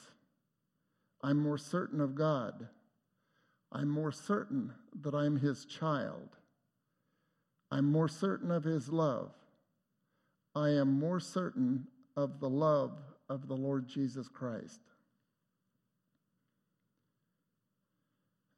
I'm 1.24 1.42
more 1.42 1.56
certain 1.56 2.02
of 2.02 2.14
God. 2.14 2.68
I'm 3.72 3.88
more 3.88 4.12
certain 4.12 4.72
that 5.00 5.14
I'm 5.14 5.36
his 5.36 5.64
child. 5.64 6.36
I'm 7.70 7.90
more 7.90 8.08
certain 8.08 8.50
of 8.50 8.62
his 8.62 8.90
love. 8.90 9.32
I 10.54 10.68
am 10.68 11.00
more 11.00 11.18
certain 11.18 11.86
of 12.14 12.40
the 12.40 12.48
love 12.50 12.98
of 13.30 13.48
the 13.48 13.56
Lord 13.56 13.88
Jesus 13.88 14.28
Christ. 14.28 14.80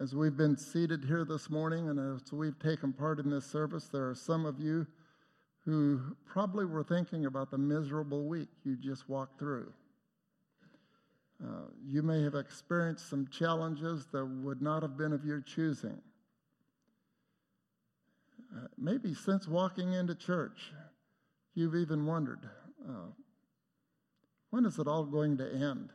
As 0.01 0.17
we've 0.17 0.37
been 0.37 0.57
seated 0.57 1.05
here 1.05 1.25
this 1.25 1.49
morning 1.49 1.89
and 1.89 2.17
as 2.17 2.33
we've 2.33 2.59
taken 2.59 2.93
part 2.93 3.21
in 3.21 3.31
this 3.31 3.47
service, 3.47 3.89
there 3.93 4.11
are 4.11 4.15
some 4.15 4.45
of 4.45 4.59
you 4.59 4.89
who 5.65 6.01
probably 6.27 6.65
were 6.65 6.83
thinking 6.83 7.27
about 7.27 7.53
the 7.53 7.59
miserable 7.59 8.25
week 8.25 8.49
you 8.65 8.77
just 8.77 9.09
walked 9.09 9.39
through. 9.39 9.73
Uh, 11.43 11.69
you 11.87 12.03
may 12.03 12.23
have 12.23 12.35
experienced 12.35 13.11
some 13.11 13.29
challenges 13.29 14.07
that 14.13 14.25
would 14.25 14.63
not 14.63 14.83
have 14.83 14.97
been 14.97 15.13
of 15.13 15.25
your 15.25 15.41
choosing. 15.41 16.01
Uh, 18.57 18.67
maybe 18.79 19.13
since 19.13 19.47
walking 19.47 19.93
into 19.93 20.15
church, 20.15 20.73
you've 21.55 21.75
even 21.75 22.07
wondered 22.07 22.49
uh, 22.89 23.11
when 24.51 24.65
is 24.65 24.79
it 24.79 24.87
all 24.87 25.05
going 25.05 25.37
to 25.37 25.53
end? 25.53 25.91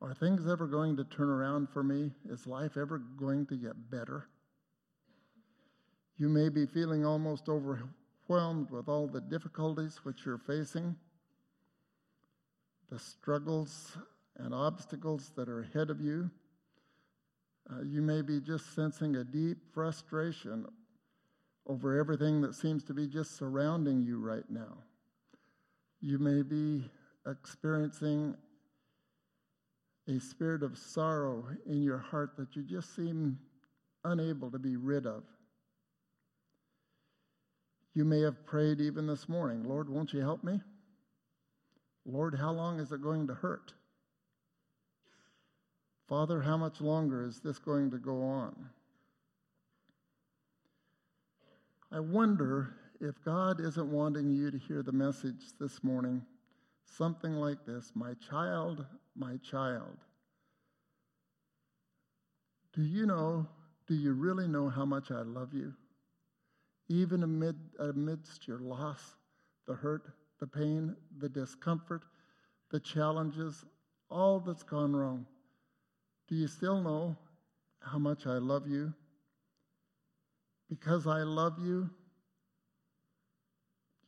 Are 0.00 0.14
things 0.14 0.48
ever 0.50 0.66
going 0.66 0.96
to 0.96 1.04
turn 1.04 1.28
around 1.28 1.68
for 1.70 1.82
me? 1.82 2.12
Is 2.28 2.46
life 2.46 2.76
ever 2.76 2.98
going 2.98 3.46
to 3.46 3.56
get 3.56 3.90
better? 3.90 4.28
You 6.16 6.28
may 6.28 6.48
be 6.48 6.66
feeling 6.66 7.04
almost 7.04 7.48
overwhelmed 7.48 8.70
with 8.70 8.88
all 8.88 9.06
the 9.06 9.20
difficulties 9.20 10.00
which 10.04 10.24
you're 10.24 10.38
facing, 10.38 10.96
the 12.90 12.98
struggles 12.98 13.96
and 14.38 14.54
obstacles 14.54 15.32
that 15.36 15.48
are 15.48 15.60
ahead 15.60 15.90
of 15.90 16.00
you. 16.00 16.30
Uh, 17.70 17.82
you 17.82 18.00
may 18.00 18.22
be 18.22 18.40
just 18.40 18.74
sensing 18.74 19.16
a 19.16 19.24
deep 19.24 19.58
frustration 19.74 20.64
over 21.66 21.98
everything 21.98 22.40
that 22.40 22.54
seems 22.54 22.82
to 22.84 22.94
be 22.94 23.06
just 23.06 23.36
surrounding 23.36 24.02
you 24.02 24.18
right 24.18 24.48
now. 24.48 24.78
You 26.00 26.18
may 26.18 26.42
be 26.42 26.88
experiencing 27.26 28.34
a 30.08 30.18
spirit 30.18 30.62
of 30.62 30.78
sorrow 30.78 31.44
in 31.66 31.82
your 31.82 31.98
heart 31.98 32.36
that 32.38 32.56
you 32.56 32.62
just 32.62 32.96
seem 32.96 33.38
unable 34.04 34.50
to 34.50 34.58
be 34.58 34.76
rid 34.76 35.06
of. 35.06 35.24
You 37.94 38.04
may 38.04 38.20
have 38.20 38.46
prayed 38.46 38.80
even 38.80 39.06
this 39.06 39.28
morning, 39.28 39.64
Lord, 39.64 39.90
won't 39.90 40.12
you 40.14 40.20
help 40.20 40.42
me? 40.42 40.60
Lord, 42.10 42.34
how 42.34 42.52
long 42.52 42.80
is 42.80 42.90
it 42.90 43.02
going 43.02 43.26
to 43.26 43.34
hurt? 43.34 43.74
Father, 46.08 46.40
how 46.40 46.56
much 46.56 46.80
longer 46.80 47.22
is 47.22 47.40
this 47.40 47.58
going 47.58 47.90
to 47.90 47.98
go 47.98 48.22
on? 48.22 48.70
I 51.92 52.00
wonder 52.00 52.74
if 52.98 53.22
God 53.24 53.60
isn't 53.60 53.92
wanting 53.92 54.30
you 54.30 54.50
to 54.50 54.56
hear 54.56 54.82
the 54.82 54.92
message 54.92 55.52
this 55.60 55.84
morning, 55.84 56.22
something 56.86 57.34
like 57.34 57.66
this 57.66 57.92
My 57.94 58.14
child, 58.14 58.86
my 59.14 59.36
child. 59.38 59.98
Do 62.72 62.82
you 62.82 63.04
know, 63.04 63.46
do 63.86 63.94
you 63.94 64.14
really 64.14 64.48
know 64.48 64.70
how 64.70 64.86
much 64.86 65.10
I 65.10 65.22
love 65.22 65.52
you? 65.52 65.74
Even 66.88 67.22
amid, 67.22 67.56
amidst 67.78 68.48
your 68.48 68.60
loss, 68.60 69.16
the 69.66 69.74
hurt, 69.74 70.06
the 70.40 70.46
pain, 70.46 70.94
the 71.18 71.28
discomfort, 71.28 72.02
the 72.70 72.80
challenges, 72.80 73.64
all 74.10 74.40
that's 74.40 74.62
gone 74.62 74.94
wrong. 74.94 75.26
Do 76.28 76.34
you 76.34 76.48
still 76.48 76.80
know 76.80 77.16
how 77.80 77.98
much 77.98 78.26
I 78.26 78.38
love 78.38 78.68
you? 78.68 78.92
Because 80.68 81.06
I 81.06 81.22
love 81.22 81.58
you, 81.58 81.88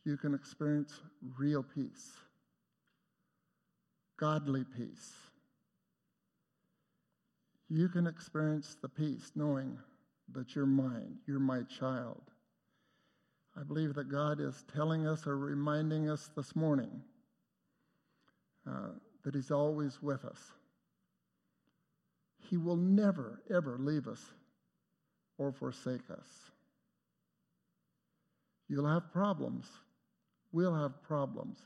you 0.05 0.17
can 0.17 0.33
experience 0.33 0.93
real 1.37 1.63
peace, 1.63 2.11
godly 4.17 4.63
peace. 4.77 5.13
You 7.69 7.87
can 7.87 8.05
experience 8.05 8.75
the 8.81 8.89
peace 8.89 9.31
knowing 9.35 9.77
that 10.33 10.55
you're 10.55 10.65
mine, 10.65 11.17
you're 11.25 11.39
my 11.39 11.63
child. 11.63 12.30
I 13.59 13.63
believe 13.63 13.93
that 13.95 14.09
God 14.09 14.39
is 14.39 14.63
telling 14.73 15.05
us 15.05 15.27
or 15.27 15.37
reminding 15.37 16.09
us 16.09 16.29
this 16.35 16.55
morning 16.55 17.01
uh, 18.67 18.89
that 19.23 19.35
He's 19.35 19.51
always 19.51 20.01
with 20.01 20.23
us. 20.23 20.39
He 22.49 22.57
will 22.57 22.77
never, 22.77 23.41
ever 23.53 23.77
leave 23.79 24.07
us 24.07 24.21
or 25.37 25.51
forsake 25.51 26.09
us. 26.11 26.27
You'll 28.67 28.87
have 28.87 29.11
problems. 29.11 29.67
We'll 30.51 30.75
have 30.75 31.03
problems. 31.03 31.59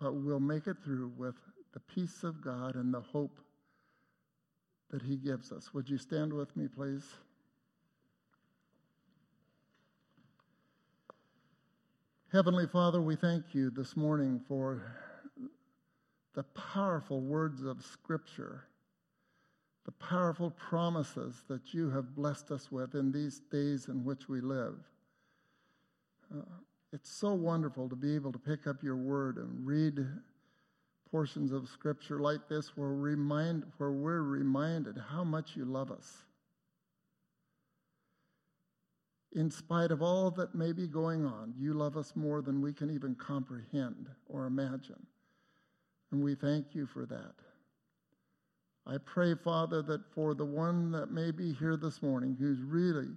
But 0.00 0.14
we'll 0.14 0.40
make 0.40 0.66
it 0.66 0.76
through 0.84 1.12
with 1.16 1.36
the 1.72 1.80
peace 1.80 2.24
of 2.24 2.42
God 2.42 2.74
and 2.74 2.92
the 2.92 3.00
hope 3.00 3.38
that 4.90 5.02
He 5.02 5.16
gives 5.16 5.52
us. 5.52 5.72
Would 5.74 5.88
you 5.88 5.98
stand 5.98 6.32
with 6.32 6.56
me, 6.56 6.66
please? 6.68 7.04
Heavenly 12.30 12.66
Father, 12.66 13.00
we 13.00 13.16
thank 13.16 13.54
you 13.54 13.70
this 13.70 13.96
morning 13.96 14.38
for 14.46 14.82
the 16.34 16.42
powerful 16.42 17.22
words 17.22 17.62
of 17.62 17.82
Scripture, 17.82 18.64
the 19.86 19.92
powerful 19.92 20.50
promises 20.50 21.42
that 21.48 21.72
you 21.72 21.88
have 21.88 22.14
blessed 22.14 22.50
us 22.50 22.70
with 22.70 22.94
in 22.94 23.12
these 23.12 23.40
days 23.50 23.88
in 23.88 24.04
which 24.04 24.28
we 24.28 24.42
live. 24.42 24.74
Uh, 26.30 26.42
it's 26.92 27.10
so 27.10 27.32
wonderful 27.32 27.88
to 27.88 27.96
be 27.96 28.14
able 28.14 28.32
to 28.32 28.38
pick 28.38 28.66
up 28.66 28.82
your 28.82 28.96
word 28.96 29.38
and 29.38 29.66
read 29.66 30.06
portions 31.10 31.50
of 31.50 31.66
Scripture 31.66 32.20
like 32.20 32.46
this 32.46 32.76
where, 32.76 32.90
remind, 32.90 33.64
where 33.78 33.92
we're 33.92 34.20
reminded 34.20 35.00
how 35.08 35.24
much 35.24 35.56
you 35.56 35.64
love 35.64 35.90
us 35.90 36.24
in 39.38 39.52
spite 39.52 39.92
of 39.92 40.02
all 40.02 40.32
that 40.32 40.56
may 40.56 40.72
be 40.72 40.88
going 40.88 41.24
on, 41.24 41.54
you 41.56 41.72
love 41.72 41.96
us 41.96 42.16
more 42.16 42.42
than 42.42 42.60
we 42.60 42.72
can 42.72 42.90
even 42.90 43.14
comprehend 43.14 44.08
or 44.26 44.46
imagine. 44.46 45.06
And 46.10 46.24
we 46.24 46.34
thank 46.34 46.74
you 46.74 46.86
for 46.86 47.06
that. 47.06 47.34
I 48.84 48.96
pray, 48.98 49.36
Father, 49.36 49.80
that 49.82 50.12
for 50.12 50.34
the 50.34 50.44
one 50.44 50.90
that 50.90 51.12
may 51.12 51.30
be 51.30 51.52
here 51.52 51.76
this 51.76 52.02
morning 52.02 52.36
who's 52.36 52.60
really 52.62 53.10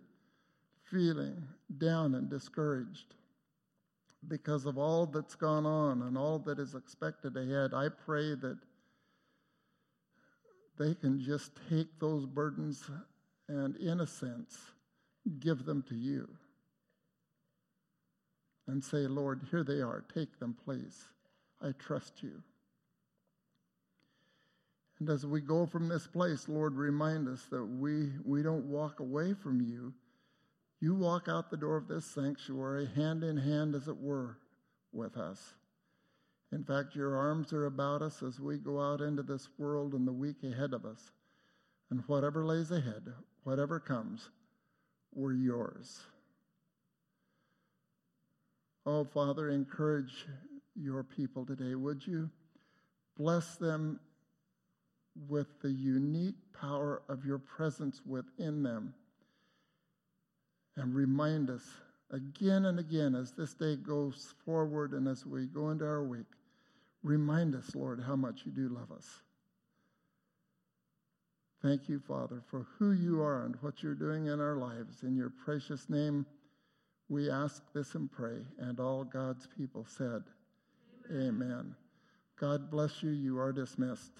feeling 0.83 1.41
down 1.79 2.13
and 2.13 2.29
discouraged 2.29 3.15
because 4.27 4.67
of 4.67 4.77
all 4.77 5.07
that's 5.07 5.33
gone 5.33 5.65
on 5.65 6.03
and 6.03 6.15
all 6.15 6.37
that 6.37 6.59
is 6.59 6.75
expected 6.75 7.35
ahead, 7.35 7.73
I 7.73 7.89
pray 7.89 8.35
that 8.35 8.59
they 10.77 10.93
can 10.93 11.19
just 11.19 11.53
take 11.67 11.87
those 11.99 12.27
burdens 12.27 12.83
and, 13.47 13.75
in 13.77 14.01
a 14.01 14.07
sense, 14.07 14.59
give 15.39 15.65
them 15.65 15.83
to 15.89 15.95
you 15.95 16.27
and 18.67 18.83
say, 18.83 19.07
Lord, 19.07 19.41
here 19.51 19.63
they 19.63 19.81
are. 19.81 20.03
Take 20.13 20.39
them, 20.39 20.55
please. 20.65 21.07
I 21.61 21.71
trust 21.77 22.23
you. 22.23 22.41
And 24.99 25.09
as 25.09 25.25
we 25.25 25.41
go 25.41 25.65
from 25.65 25.87
this 25.87 26.07
place, 26.07 26.47
Lord, 26.47 26.75
remind 26.75 27.27
us 27.27 27.45
that 27.49 27.65
we, 27.65 28.09
we 28.23 28.43
don't 28.43 28.65
walk 28.65 28.99
away 28.99 29.33
from 29.33 29.59
you. 29.59 29.93
You 30.79 30.95
walk 30.95 31.27
out 31.27 31.49
the 31.49 31.57
door 31.57 31.75
of 31.75 31.87
this 31.87 32.05
sanctuary, 32.05 32.87
hand 32.95 33.23
in 33.23 33.37
hand, 33.37 33.75
as 33.75 33.87
it 33.87 33.97
were, 33.97 34.37
with 34.91 35.17
us. 35.17 35.53
In 36.51 36.63
fact, 36.63 36.95
your 36.95 37.15
arms 37.15 37.53
are 37.53 37.65
about 37.65 38.01
us 38.01 38.21
as 38.21 38.39
we 38.39 38.57
go 38.57 38.81
out 38.81 39.01
into 39.01 39.23
this 39.23 39.49
world 39.57 39.93
and 39.93 40.07
the 40.07 40.13
week 40.13 40.43
ahead 40.43 40.73
of 40.73 40.85
us. 40.85 41.11
And 41.89 42.03
whatever 42.07 42.45
lays 42.45 42.71
ahead, 42.71 43.13
whatever 43.43 43.79
comes, 43.79 44.29
were 45.13 45.33
yours. 45.33 46.01
Oh, 48.85 49.03
Father, 49.03 49.49
encourage 49.49 50.25
your 50.75 51.03
people 51.03 51.45
today, 51.45 51.75
would 51.75 52.05
you? 52.05 52.29
Bless 53.17 53.55
them 53.57 53.99
with 55.27 55.47
the 55.61 55.71
unique 55.71 56.35
power 56.59 57.01
of 57.09 57.25
your 57.25 57.37
presence 57.37 58.01
within 58.05 58.63
them. 58.63 58.93
And 60.77 60.95
remind 60.95 61.49
us 61.49 61.63
again 62.11 62.65
and 62.65 62.79
again 62.79 63.13
as 63.13 63.31
this 63.31 63.53
day 63.53 63.75
goes 63.75 64.33
forward 64.45 64.93
and 64.93 65.07
as 65.07 65.25
we 65.25 65.45
go 65.45 65.69
into 65.69 65.85
our 65.85 66.03
week, 66.03 66.25
remind 67.03 67.55
us, 67.55 67.75
Lord, 67.75 68.01
how 68.01 68.15
much 68.15 68.41
you 68.45 68.51
do 68.51 68.69
love 68.69 68.91
us. 68.91 69.21
Thank 71.61 71.87
you, 71.87 71.99
Father, 71.99 72.41
for 72.47 72.65
who 72.79 72.93
you 72.93 73.21
are 73.21 73.45
and 73.45 73.55
what 73.61 73.83
you're 73.83 73.93
doing 73.93 74.27
in 74.27 74.39
our 74.39 74.55
lives. 74.55 75.03
In 75.03 75.15
your 75.15 75.29
precious 75.29 75.89
name, 75.89 76.25
we 77.07 77.29
ask 77.29 77.61
this 77.73 77.93
and 77.93 78.11
pray. 78.11 78.39
And 78.57 78.79
all 78.79 79.03
God's 79.03 79.47
people 79.57 79.85
said, 79.87 80.23
Amen. 81.09 81.27
Amen. 81.27 81.75
God 82.39 82.71
bless 82.71 83.03
you. 83.03 83.11
You 83.11 83.37
are 83.39 83.51
dismissed. 83.51 84.13